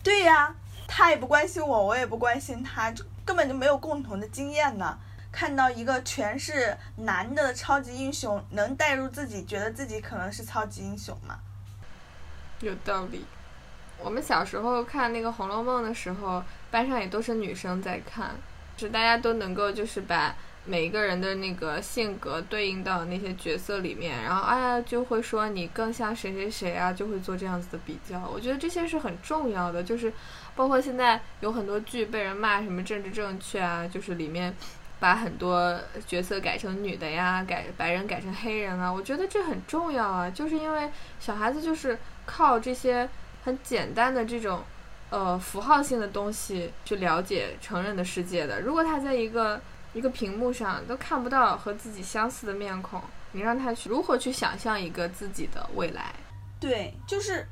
[0.02, 0.54] 对呀，
[0.88, 4.98] 他也不关心我，我也不关心他，就根本就没有共同的经验呢。
[5.32, 11.38] 看到一个全是男的超级英雄，能带入自己，觉得自己可能是超级英雄吗？
[12.60, 13.24] 有道理。
[13.98, 18.36] 我们小时候看那个《红楼梦》的时候，班上也都是女生在看，
[18.76, 28.20] 就大家都能够就是把每一个人的那个性格对应到那些角色里面，然后哎呀就会说你更像谁谁谁啊，就会做这样子的比较。
[28.28, 30.12] 我觉得这些是很重要的，就是
[30.54, 34.54] 包括现在有很多剧被人骂什么政治正确啊，就是里面。
[35.02, 35.76] 把很多
[36.06, 40.88] 角色改成女的呀，改白人改成黑人啊，我觉得这很重要啊，就是因为
[41.18, 43.08] 小孩子就是靠这些
[43.42, 44.62] 很简单的这种
[45.10, 48.60] 呃符号性的东西去了解成人的世界的。
[48.60, 49.60] 如果他在一个
[49.92, 56.14] 一个屏幕上都看不到和自己相似的面孔，你让他去如何去想象一个自己的未来？
[56.60, 57.44] 对，就是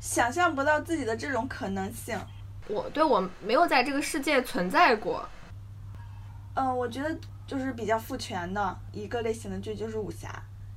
[0.00, 2.18] 想象不到自己的这种可能性。
[2.66, 5.28] 我对我没有在这个世界存在过。
[6.60, 10.30] 嗯，我觉得就是比较父权的一个类型的剧，就是武侠。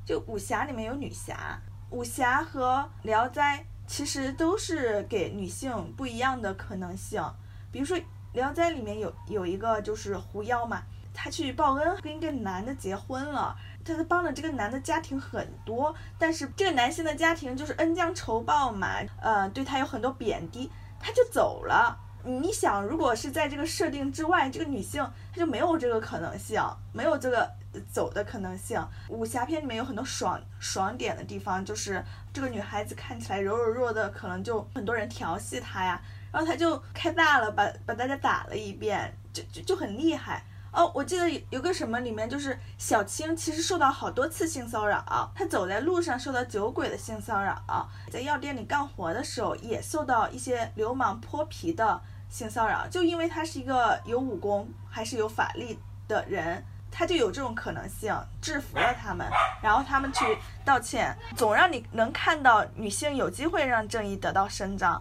[0.05, 1.59] 就武侠里面有女侠，
[1.89, 7.21] 武侠和聊斋其实都是给女性不一样的可能性。
[7.69, 7.99] 比如说
[8.31, 10.81] 聊斋里面有有一个就是狐妖嘛，
[11.13, 13.53] 她去报恩跟一个男的结婚了，
[13.83, 18.87] 他是帮了这个男的家庭很多，但是这个男性的家庭就是恩将仇报嘛，
[19.19, 21.99] 呃，对他有很多贬低，他就走了。
[22.25, 25.03] 你想，如果是在这个设定之外，这个女性
[25.33, 26.61] 她就没有这个可能性，
[26.93, 27.51] 没有这个
[27.91, 28.81] 走的可能性。
[29.09, 32.01] 武侠片里面有很多爽爽点的地方，就是
[32.31, 36.01] 这个女孩子看起来柔柔弱的，可能就很多人调戏她呀，
[36.31, 40.45] 然后她就开大了，把把大家打了一遍，就就就很厉害。
[40.71, 47.61] 哦，我记得有个什么里面就是小青其实受到好多次性骚扰，她走在路上受到酒鬼的性骚扰，
[48.09, 52.01] 在药店里干活的时候也受到一些流氓泼皮的。
[52.33, 55.77] 性骚扰，就因为他是一个有武功还是有法力
[56.07, 58.11] 的人，他就有这种可能性
[58.41, 59.29] 制服了他们，
[59.61, 60.25] 然后他们去
[60.65, 64.99] 道歉，总让你能看到女性有机会让正义得到伸张。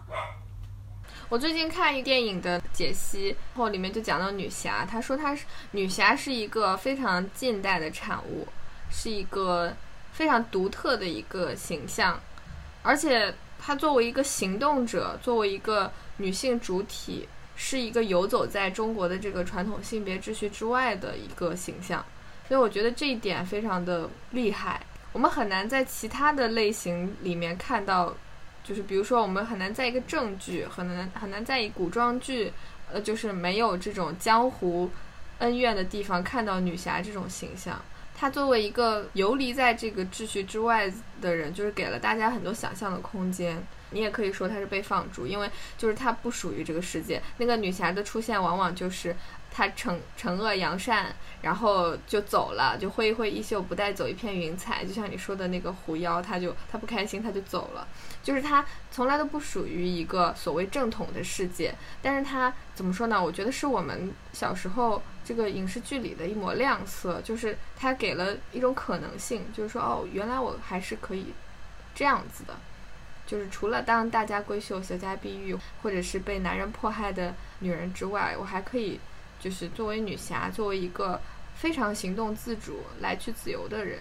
[1.27, 8.47] 我最近看一电影的解析，然后里面就讲到女侠，他说她是女侠是一个非常近代的产物，
[8.91, 9.73] 是一个
[10.11, 12.19] 非常独特的一个形象，
[12.83, 15.91] 而且她作为一个行动者，作为一个。
[16.17, 22.03] 女性主体是一个游走在中国的这个传统性别秩序之外的一个形象，
[22.47, 24.81] 所以我觉得这一点非常的厉害。
[25.11, 28.15] 我们很难在其他的类型里面看到，
[28.63, 32.51] 就是比如说我们很难在一个正剧，很难很难在一古装剧，
[32.91, 34.89] 呃，就是没有这种江湖
[35.39, 37.79] 恩怨的地方看到女侠这种形象。
[38.15, 40.91] 她作为一个游离在这个秩序之外
[41.21, 43.61] 的人，就是给了大家很多想象的空间。
[43.93, 47.21] 你也可以说她是被放逐，因为就是她不属于这个世界。
[47.37, 49.15] 那个女侠的出现，往往就是
[49.51, 54.83] 她惩惩恶扬善，然后就走了，就挥一挥衣袖，不带走一片云彩。
[54.83, 57.87] 就像你说的那个狐妖，她就她不开心，她就走了。
[58.23, 61.73] 就是她从来都不属于一个所谓正统的世界。
[62.01, 63.23] 但是她怎么说呢？
[63.23, 71.33] 我觉得是我们小时候这个影视剧里的一抹亮色，就是它给了一种可能性，就是说哦，原来我还是可以
[71.93, 72.55] 这样子的。
[73.33, 78.99] 就是除了当大家闺秀、小家碧玉，或者是被男人迫害的女人之外，我还可以，
[79.39, 81.19] 就是作为女侠，作为一个
[81.55, 83.97] 非常行动自主、来去自由的人。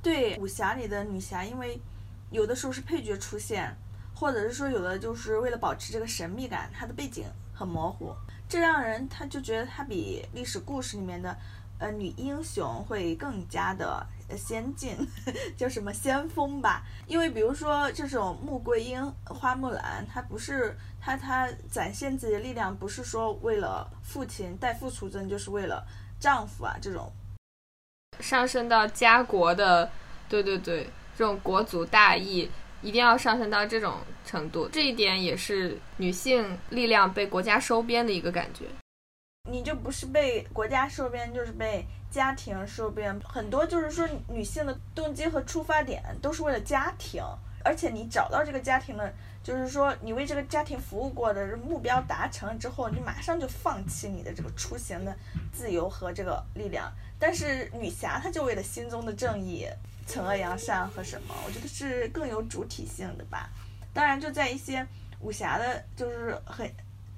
[0.00, 1.76] 对武侠里的女侠，因为
[2.30, 3.76] 有的时候是配角出现，
[4.14, 8.14] 或者是说有的就是为了保持这个神秘感，她的背景很模糊，
[8.48, 11.36] 这让人他就觉得她比历史故事里面的
[11.78, 14.06] 呃女英雄会更加的。
[14.36, 14.90] 先进
[15.56, 16.82] 叫什么先锋吧？
[17.06, 25.86] 因为比如说这种穆桂英、花木兰，她不是她她展现自己的力量，不是说为了父亲代父出征，就是为了
[26.18, 27.12] 丈夫啊这种
[28.18, 29.88] 上升到家国的，
[30.28, 32.50] 对对对，这种国族大义
[32.82, 38.64] 一定要上升到这种程度，这一点也是女性力量被国家收编的一个感觉。
[39.46, 41.84] 你就不是被国家收编，就是被。
[42.08, 47.22] 家庭收编很多，就是说女性的动机和出发点都是为了家庭，
[47.62, 55.14] 而且你找到这个家庭了，就是说你为这个家庭服务过的目标达成之后，你马上就放弃你的这个出行的
[55.52, 56.90] 自由和这个力量。
[57.18, 59.66] 但是女侠她就为了心中的正义，
[60.08, 63.50] 惩恶扬善和什么，我觉得是更有主体性的吧。
[63.92, 64.86] 当然，就在一些
[65.20, 66.66] 武侠的，就是很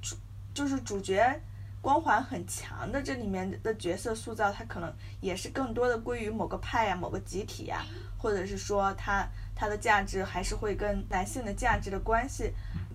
[0.02, 0.16] 主，
[0.52, 1.40] 就是主角。
[1.88, 7.82] 光环很强的这里面的角色塑造，它可能也是更多的归于某个派呀、某个集体呀，
[8.18, 9.26] 或者是说它
[9.56, 12.52] 它的价值还是会跟男性的价值的关系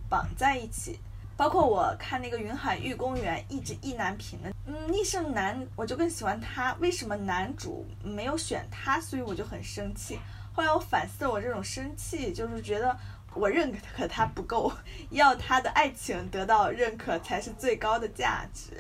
[0.08, 1.00] 绑在一起。
[1.36, 9.02] 包括我看那个《云海玉公园》，一直意难平的，嗯，逆胜男我就更喜欢他，为什么男主没有选他？
[9.02, 10.20] 所以我就很生气。
[10.54, 12.96] 后来我反思了我这种生气，就是觉得
[13.36, 14.71] 我认可他不够，
[15.11, 18.71] 要他的爱情得到认可才是最高的价值。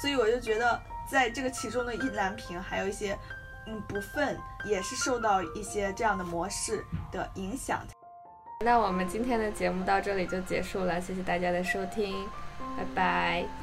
[0.00, 0.80] 所以我就觉得，
[1.10, 3.16] 在这个其中的意难平，还有一些
[3.66, 7.80] 嗯不忿，也是受到一些这样的模式的影响。
[8.64, 12.26] 那我们今天的节目到这里就结束了，谢谢大家的收听，
[12.76, 13.59] 拜拜。